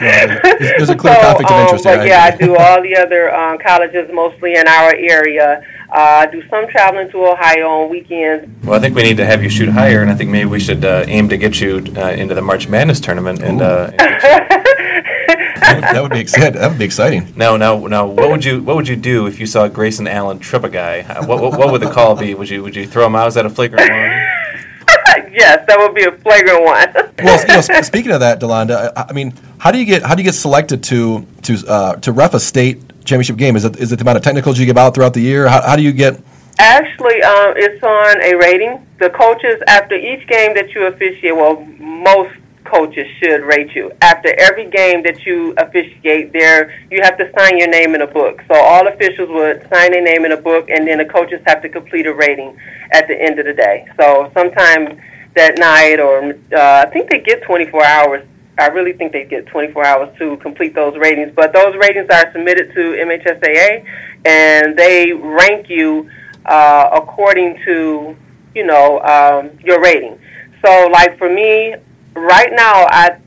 yeah, 0.00 0.40
there's 0.58 0.88
a 0.88 0.96
clear 0.96 1.14
so, 1.14 1.20
conflict 1.20 1.50
of 1.50 1.60
interest 1.60 1.86
um, 1.86 1.98
But 1.98 2.06
yeah, 2.06 2.24
I 2.24 2.36
do 2.36 2.56
all 2.56 2.82
the 2.82 2.96
other 2.96 3.34
um, 3.34 3.58
colleges, 3.58 4.10
mostly 4.12 4.54
in 4.54 4.66
our 4.66 4.94
area. 4.94 5.62
Uh, 5.92 6.24
do 6.24 6.42
some 6.48 6.66
traveling 6.68 7.10
to 7.10 7.26
Ohio 7.26 7.68
on 7.68 7.90
weekends. 7.90 8.48
Well, 8.64 8.74
I 8.74 8.80
think 8.80 8.96
we 8.96 9.02
need 9.02 9.18
to 9.18 9.26
have 9.26 9.42
you 9.42 9.50
shoot 9.50 9.68
higher, 9.68 10.00
and 10.00 10.10
I 10.10 10.14
think 10.14 10.30
maybe 10.30 10.48
we 10.48 10.58
should 10.58 10.86
uh, 10.86 11.04
aim 11.06 11.28
to 11.28 11.36
get 11.36 11.60
you 11.60 11.84
uh, 11.96 12.12
into 12.12 12.34
the 12.34 12.40
March 12.40 12.66
Madness 12.66 12.98
tournament. 12.98 13.42
And, 13.42 13.60
uh, 13.60 13.90
that, 13.98 15.98
would, 16.00 16.12
be 16.12 16.20
exciting. 16.20 16.58
That 16.58 16.70
would 16.70 16.78
be 16.78 16.86
exciting. 16.86 17.34
Now, 17.36 17.58
now, 17.58 17.86
now, 17.86 18.06
what 18.06 18.30
would 18.30 18.42
you 18.42 18.62
what 18.62 18.76
would 18.76 18.88
you 18.88 18.96
do 18.96 19.26
if 19.26 19.38
you 19.38 19.44
saw 19.44 19.68
Grayson 19.68 20.08
Allen 20.08 20.38
trip 20.38 20.64
a 20.64 20.70
guy? 20.70 21.02
What, 21.24 21.42
what, 21.42 21.58
what 21.58 21.70
would 21.70 21.82
the 21.82 21.90
call 21.90 22.16
be? 22.16 22.32
Would 22.32 22.48
you 22.48 22.62
would 22.62 22.74
you 22.74 22.86
throw 22.86 23.06
him 23.06 23.14
out? 23.14 23.28
Is 23.28 23.34
that 23.34 23.44
a 23.44 23.50
flagrant 23.50 23.90
one? 23.90 23.90
yes, 25.32 25.64
that 25.66 25.78
would 25.78 25.94
be 25.94 26.04
a 26.04 26.12
flagrant 26.12 26.64
one. 26.64 27.12
well, 27.22 27.40
you 27.40 27.74
know, 27.74 27.82
speaking 27.82 28.12
of 28.12 28.20
that, 28.20 28.40
Delonda, 28.40 28.92
I, 28.96 29.06
I, 29.10 29.12
mean, 29.12 29.34
how 29.58 29.70
do 29.70 29.78
you 29.78 29.84
get 29.84 30.02
how 30.02 30.14
do 30.14 30.22
you 30.22 30.28
get 30.28 30.34
selected 30.34 30.82
to 30.84 31.26
to 31.42 31.58
uh, 31.68 31.96
to 31.96 32.12
ref 32.12 32.34
a 32.34 32.40
state 32.40 32.80
championship 33.04 33.36
game? 33.36 33.56
Is 33.56 33.64
it 33.64 33.76
is 33.76 33.92
it 33.92 33.96
the 33.96 34.02
amount 34.02 34.18
of 34.18 34.24
technicals 34.24 34.58
you 34.58 34.66
give 34.66 34.78
out 34.78 34.94
throughout 34.94 35.14
the 35.14 35.20
year? 35.20 35.48
How, 35.48 35.62
how 35.62 35.76
do 35.76 35.82
you 35.82 35.92
get? 35.92 36.20
Actually, 36.58 37.22
um, 37.22 37.54
it's 37.56 37.82
on 37.82 38.22
a 38.22 38.36
rating. 38.36 38.86
The 38.98 39.10
coaches 39.10 39.60
after 39.66 39.94
each 39.94 40.26
game 40.28 40.54
that 40.54 40.70
you 40.74 40.86
officiate, 40.86 41.34
well, 41.34 41.64
most 41.78 42.36
coaches 42.64 43.06
should 43.18 43.42
rate 43.42 43.74
you. 43.74 43.92
After 44.00 44.34
every 44.38 44.68
game 44.70 45.02
that 45.02 45.24
you 45.26 45.54
officiate, 45.56 46.32
there 46.32 46.72
you 46.90 47.00
have 47.02 47.18
to 47.18 47.30
sign 47.36 47.58
your 47.58 47.68
name 47.68 47.94
in 47.94 48.02
a 48.02 48.06
book. 48.06 48.42
So 48.48 48.54
all 48.54 48.86
officials 48.86 49.28
would 49.28 49.66
sign 49.72 49.92
their 49.92 50.02
name 50.02 50.24
in 50.24 50.32
a 50.32 50.36
book, 50.36 50.70
and 50.70 50.86
then 50.86 50.98
the 50.98 51.04
coaches 51.04 51.40
have 51.46 51.62
to 51.62 51.68
complete 51.68 52.06
a 52.06 52.14
rating 52.14 52.56
at 52.92 53.08
the 53.08 53.20
end 53.20 53.38
of 53.38 53.46
the 53.46 53.52
day. 53.52 53.86
So 53.98 54.30
sometime 54.34 55.00
that 55.34 55.58
night, 55.58 56.00
or 56.00 56.34
uh, 56.56 56.84
I 56.86 56.90
think 56.90 57.10
they 57.10 57.20
get 57.20 57.42
24 57.42 57.84
hours 57.84 58.26
I 58.58 58.68
really 58.68 58.92
think 58.92 59.12
they 59.12 59.24
get 59.24 59.46
24 59.46 59.86
hours 59.86 60.18
to 60.18 60.36
complete 60.38 60.74
those 60.74 60.96
ratings. 60.98 61.32
But 61.34 61.52
those 61.52 61.74
ratings 61.76 62.08
are 62.10 62.30
submitted 62.32 62.72
to 62.74 62.80
MHSAA, 62.80 63.84
and 64.24 64.76
they 64.76 65.12
rank 65.12 65.70
you 65.70 66.10
uh, 66.44 66.90
according 66.92 67.58
to 67.64 68.16
you 68.54 68.66
know 68.66 69.00
um, 69.00 69.58
your 69.64 69.80
rating. 69.80 70.18
So, 70.64 70.88
like 70.92 71.18
for 71.18 71.28
me, 71.28 71.74
right 72.14 72.52
now, 72.52 72.86
I 72.90 73.18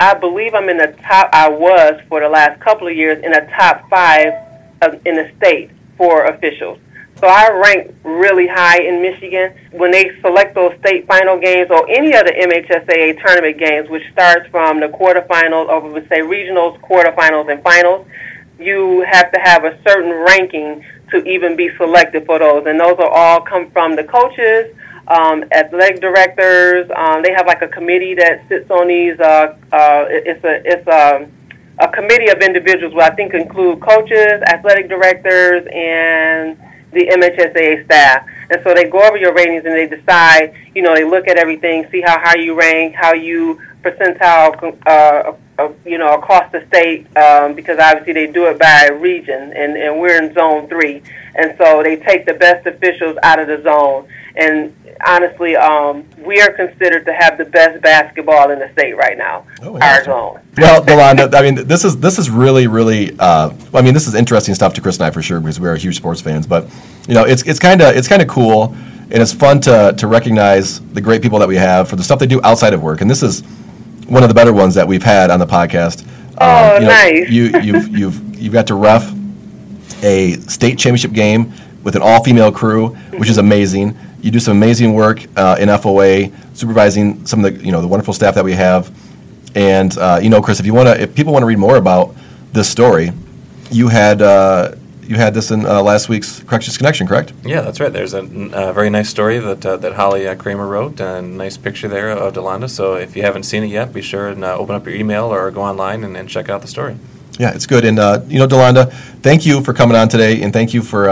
I 0.00 0.14
believe 0.14 0.54
I'm 0.54 0.68
in 0.68 0.78
the 0.78 0.96
top. 1.02 1.28
I 1.32 1.48
was 1.48 2.00
for 2.08 2.20
the 2.20 2.28
last 2.28 2.60
couple 2.60 2.88
of 2.88 2.96
years 2.96 3.22
in 3.22 3.32
the 3.32 3.46
top 3.56 3.88
five 3.90 4.32
of, 4.80 4.94
in 5.06 5.16
the 5.16 5.30
state 5.36 5.70
for 5.98 6.24
officials. 6.24 6.78
So 7.20 7.26
I 7.26 7.50
rank 7.50 7.94
really 8.02 8.46
high 8.46 8.80
in 8.80 9.02
Michigan. 9.02 9.52
When 9.72 9.90
they 9.90 10.10
select 10.22 10.54
those 10.54 10.72
state 10.80 11.06
final 11.06 11.38
games 11.38 11.68
or 11.70 11.88
any 11.90 12.14
other 12.14 12.32
MHSAA 12.32 13.20
tournament 13.22 13.58
games, 13.58 13.90
which 13.90 14.02
starts 14.12 14.48
from 14.50 14.80
the 14.80 14.86
quarterfinals, 14.86 15.92
would 15.92 16.08
say 16.08 16.20
regionals, 16.20 16.80
quarterfinals, 16.80 17.52
and 17.52 17.62
finals, 17.62 18.06
you 18.58 19.04
have 19.10 19.30
to 19.32 19.40
have 19.40 19.64
a 19.64 19.78
certain 19.86 20.12
ranking 20.12 20.82
to 21.10 21.22
even 21.28 21.56
be 21.56 21.68
selected 21.76 22.24
for 22.24 22.38
those. 22.38 22.64
And 22.66 22.80
those 22.80 22.96
are 22.98 23.10
all 23.10 23.42
come 23.42 23.70
from 23.70 23.96
the 23.96 24.04
coaches, 24.04 24.74
um, 25.06 25.44
athletic 25.52 26.00
directors. 26.00 26.90
Um, 26.96 27.22
they 27.22 27.32
have 27.32 27.46
like 27.46 27.60
a 27.60 27.68
committee 27.68 28.14
that 28.14 28.48
sits 28.48 28.70
on 28.70 28.88
these. 28.88 29.20
Uh, 29.20 29.56
uh, 29.72 30.06
it's 30.08 30.42
a 30.44 30.62
it's 30.64 30.86
a 30.86 31.28
a 31.80 31.88
committee 31.88 32.28
of 32.28 32.38
individuals, 32.40 32.92
who 32.92 33.00
I 33.00 33.14
think 33.14 33.34
include 33.34 33.80
coaches, 33.80 34.42
athletic 34.46 34.88
directors, 34.88 35.66
and 35.72 36.58
the 36.92 37.06
MHSAA 37.06 37.84
staff. 37.84 38.26
And 38.50 38.60
so 38.64 38.74
they 38.74 38.84
go 38.84 39.00
over 39.00 39.16
your 39.16 39.32
ratings 39.32 39.64
and 39.64 39.74
they 39.74 39.86
decide, 39.86 40.54
you 40.74 40.82
know, 40.82 40.94
they 40.94 41.04
look 41.04 41.28
at 41.28 41.36
everything, 41.36 41.86
see 41.90 42.00
how 42.00 42.18
high 42.18 42.36
you 42.36 42.54
rank, 42.54 42.94
how 42.94 43.14
you 43.14 43.60
percentile, 43.82 44.76
uh, 44.86 45.32
uh, 45.58 45.72
you 45.84 45.98
know, 45.98 46.14
across 46.14 46.50
the 46.52 46.66
state, 46.66 47.06
um, 47.16 47.54
because 47.54 47.78
obviously 47.78 48.12
they 48.12 48.26
do 48.26 48.46
it 48.46 48.58
by 48.58 48.88
region, 48.88 49.52
and, 49.52 49.76
and 49.76 50.00
we're 50.00 50.22
in 50.22 50.32
zone 50.34 50.68
three. 50.68 51.02
And 51.34 51.54
so 51.58 51.82
they 51.82 51.96
take 51.96 52.26
the 52.26 52.34
best 52.34 52.66
officials 52.66 53.16
out 53.22 53.38
of 53.38 53.46
the 53.46 53.62
zone. 53.62 54.08
And 54.36 54.74
honestly, 55.06 55.56
um, 55.56 56.04
we 56.18 56.40
are 56.40 56.52
considered 56.52 57.04
to 57.06 57.12
have 57.12 57.38
the 57.38 57.44
best 57.44 57.82
basketball 57.82 58.50
in 58.50 58.58
the 58.58 58.70
state 58.72 58.96
right 58.96 59.16
now. 59.16 59.46
Oh, 59.62 59.78
our 59.80 60.04
zone. 60.04 60.40
Well, 60.56 60.82
Delonda, 60.82 61.34
I 61.34 61.42
mean, 61.42 61.66
this 61.66 61.84
is 61.84 61.98
this 61.98 62.18
is 62.18 62.30
really, 62.30 62.66
really. 62.66 63.16
Uh, 63.18 63.52
I 63.74 63.82
mean, 63.82 63.94
this 63.94 64.06
is 64.06 64.14
interesting 64.14 64.54
stuff 64.54 64.74
to 64.74 64.80
Chris 64.80 64.96
and 64.96 65.06
I 65.06 65.10
for 65.10 65.22
sure 65.22 65.40
because 65.40 65.60
we 65.60 65.68
are 65.68 65.76
huge 65.76 65.96
sports 65.96 66.20
fans. 66.20 66.46
But 66.46 66.68
you 67.08 67.14
know, 67.14 67.24
it's 67.24 67.42
it's 67.42 67.58
kind 67.58 67.80
of 67.80 67.96
it's 67.96 68.08
kind 68.08 68.22
of 68.22 68.28
cool 68.28 68.74
and 69.10 69.22
it's 69.22 69.32
fun 69.32 69.60
to 69.60 69.94
to 69.96 70.06
recognize 70.06 70.80
the 70.92 71.00
great 71.00 71.22
people 71.22 71.38
that 71.38 71.48
we 71.48 71.56
have 71.56 71.88
for 71.88 71.96
the 71.96 72.02
stuff 72.02 72.18
they 72.18 72.26
do 72.26 72.40
outside 72.42 72.72
of 72.72 72.82
work. 72.82 73.00
And 73.00 73.10
this 73.10 73.22
is 73.22 73.42
one 74.06 74.22
of 74.22 74.28
the 74.28 74.34
better 74.34 74.52
ones 74.52 74.74
that 74.74 74.86
we've 74.86 75.02
had 75.02 75.30
on 75.30 75.38
the 75.38 75.46
podcast. 75.46 76.06
Oh, 76.38 76.76
um, 76.76 76.82
you 76.82 76.88
know, 76.88 76.94
nice! 76.94 77.30
You 77.30 77.60
you've 77.60 77.88
you've 77.96 78.40
you've 78.40 78.52
got 78.52 78.66
to 78.68 78.74
ref 78.74 79.12
a 80.02 80.34
state 80.40 80.78
championship 80.78 81.12
game 81.12 81.52
with 81.82 81.96
an 81.96 82.02
all-female 82.02 82.52
crew, 82.52 82.88
which 83.16 83.30
is 83.30 83.38
amazing. 83.46 83.96
You 84.22 84.30
do 84.30 84.38
some 84.38 84.56
amazing 84.56 84.94
work 84.94 85.24
uh, 85.36 85.56
in 85.58 85.68
FOA, 85.68 86.32
supervising 86.56 87.26
some 87.26 87.44
of 87.44 87.54
the 87.54 87.64
you 87.64 87.72
know 87.72 87.80
the 87.80 87.88
wonderful 87.88 88.14
staff 88.14 88.34
that 88.34 88.44
we 88.44 88.52
have. 88.52 88.90
And 89.54 89.96
uh, 89.96 90.20
you 90.22 90.28
know, 90.28 90.42
Chris, 90.42 90.60
if 90.60 90.66
you 90.66 90.74
want 90.74 90.88
to, 90.88 91.00
if 91.00 91.14
people 91.14 91.32
want 91.32 91.42
to 91.42 91.46
read 91.46 91.58
more 91.58 91.76
about 91.76 92.14
this 92.52 92.68
story, 92.68 93.12
you 93.70 93.88
had 93.88 94.20
uh, 94.20 94.74
you 95.02 95.16
had 95.16 95.34
this 95.34 95.50
in 95.50 95.64
uh, 95.64 95.82
last 95.82 96.08
week's 96.08 96.42
Corrections 96.42 96.76
Connection, 96.76 97.06
correct? 97.06 97.32
Yeah, 97.44 97.62
that's 97.62 97.80
right. 97.80 97.92
There's 97.92 98.14
a, 98.14 98.20
a 98.20 98.72
very 98.72 98.90
nice 98.90 99.08
story 99.08 99.38
that 99.38 99.64
uh, 99.64 99.76
that 99.78 99.94
Holly 99.94 100.28
uh, 100.28 100.34
Kramer 100.34 100.66
wrote, 100.66 101.00
and 101.00 101.34
a 101.34 101.36
nice 101.36 101.56
picture 101.56 101.88
there 101.88 102.10
of 102.10 102.34
Delonda. 102.34 102.68
So 102.68 102.94
if 102.94 103.16
you 103.16 103.22
haven't 103.22 103.44
seen 103.44 103.64
it 103.64 103.68
yet, 103.68 103.92
be 103.92 104.02
sure 104.02 104.28
and 104.28 104.44
open 104.44 104.74
up 104.74 104.86
your 104.86 104.94
email 104.94 105.32
or 105.32 105.50
go 105.50 105.62
online 105.62 106.04
and, 106.04 106.16
and 106.16 106.28
check 106.28 106.48
out 106.48 106.60
the 106.60 106.68
story. 106.68 106.96
Yeah, 107.38 107.54
it's 107.54 107.66
good. 107.66 107.84
And 107.86 107.96
you 108.30 108.38
know, 108.38 108.46
Delonda, 108.46 108.92
thank 109.22 109.46
you 109.46 109.62
for 109.62 109.72
coming 109.72 109.96
on 109.96 110.08
today, 110.08 110.42
and 110.42 110.52
thank 110.52 110.74
you 110.74 110.82
for 110.82 111.08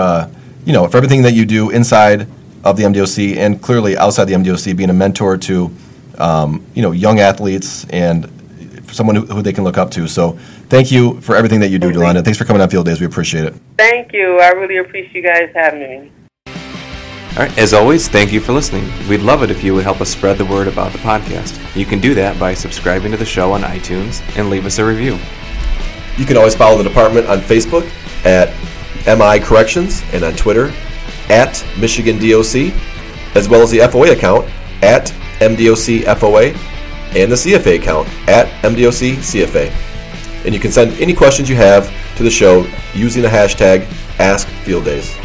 you 0.68 0.74
know 0.74 0.86
for 0.86 0.98
everything 0.98 1.22
that 1.22 1.32
you 1.32 1.46
do 1.46 1.70
inside 1.70 2.28
of 2.62 2.76
the 2.76 2.82
MDOC 2.82 3.36
and 3.38 3.60
clearly 3.62 3.96
outside 3.96 4.26
the 4.26 4.34
MDOC, 4.34 4.76
being 4.76 4.90
a 4.90 4.92
mentor 4.92 5.38
to 5.38 5.74
um, 6.18 6.64
you 6.74 6.82
know 6.82 6.92
young 6.92 7.20
athletes 7.20 7.86
and 7.88 8.30
someone 8.92 9.16
who, 9.16 9.24
who, 9.26 9.42
they 9.42 9.52
can 9.52 9.64
look 9.64 9.78
up 9.78 9.90
to. 9.92 10.06
So 10.06 10.32
thank 10.68 10.92
you 10.92 11.20
for 11.22 11.36
everything 11.36 11.60
that 11.60 11.68
you 11.68 11.78
do, 11.78 11.90
Delonda. 11.90 12.22
Thanks 12.22 12.38
for 12.38 12.44
coming 12.44 12.60
on 12.60 12.68
Field 12.68 12.86
Days. 12.86 13.00
We 13.00 13.06
appreciate 13.06 13.44
it. 13.44 13.54
Thank 13.78 14.12
you. 14.12 14.38
I 14.40 14.48
really 14.50 14.78
appreciate 14.78 15.14
you 15.14 15.22
guys 15.22 15.50
having 15.54 15.80
me. 15.80 16.12
All 16.46 17.44
right. 17.44 17.58
As 17.58 17.72
always, 17.72 18.08
thank 18.08 18.32
you 18.32 18.40
for 18.40 18.52
listening. 18.52 18.90
We'd 19.08 19.20
love 19.20 19.42
it 19.42 19.50
if 19.50 19.64
you 19.64 19.74
would 19.74 19.84
help 19.84 20.00
us 20.02 20.10
spread 20.10 20.36
the 20.36 20.44
word 20.44 20.68
about 20.68 20.92
the 20.92 20.98
podcast. 20.98 21.58
You 21.76 21.86
can 21.86 22.00
do 22.00 22.14
that 22.14 22.38
by 22.38 22.52
subscribing 22.52 23.10
to 23.12 23.16
the 23.16 23.24
show 23.24 23.52
on 23.52 23.62
iTunes 23.62 24.22
and 24.36 24.50
leave 24.50 24.66
us 24.66 24.78
a 24.78 24.84
review. 24.84 25.18
You 26.18 26.26
can 26.26 26.36
always 26.36 26.54
follow 26.54 26.76
the 26.76 26.88
department 26.88 27.26
on 27.26 27.38
Facebook 27.38 27.88
at 28.24 28.52
MI 29.06 29.38
Corrections 29.40 30.02
and 30.12 30.24
on 30.24 30.34
Twitter 30.34 30.72
at 31.28 31.64
Michigan 31.78 32.16
DOC, 32.16 32.72
as 33.36 33.48
well 33.48 33.62
as 33.62 33.70
the 33.70 33.78
FOA 33.78 34.12
account 34.12 34.48
at 34.82 35.06
MDOC 35.40 36.02
FOA 36.04 36.54
and 37.16 37.30
the 37.30 37.36
CFA 37.36 37.78
account 37.78 38.08
at 38.28 38.48
MDOC 38.62 39.16
CFA. 39.16 39.72
And 40.44 40.54
you 40.54 40.60
can 40.60 40.70
send 40.70 40.92
any 41.00 41.14
questions 41.14 41.48
you 41.48 41.56
have 41.56 41.92
to 42.16 42.22
the 42.22 42.30
show 42.30 42.66
using 42.94 43.22
the 43.22 43.28
hashtag 43.28 43.86
AskFieldDays. 44.18 45.16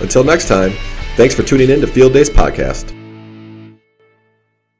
Until 0.00 0.24
next 0.24 0.48
time, 0.48 0.72
thanks 1.16 1.34
for 1.34 1.42
tuning 1.42 1.70
in 1.70 1.80
to 1.80 1.86
Field 1.86 2.12
Days 2.12 2.30
Podcast. 2.30 3.03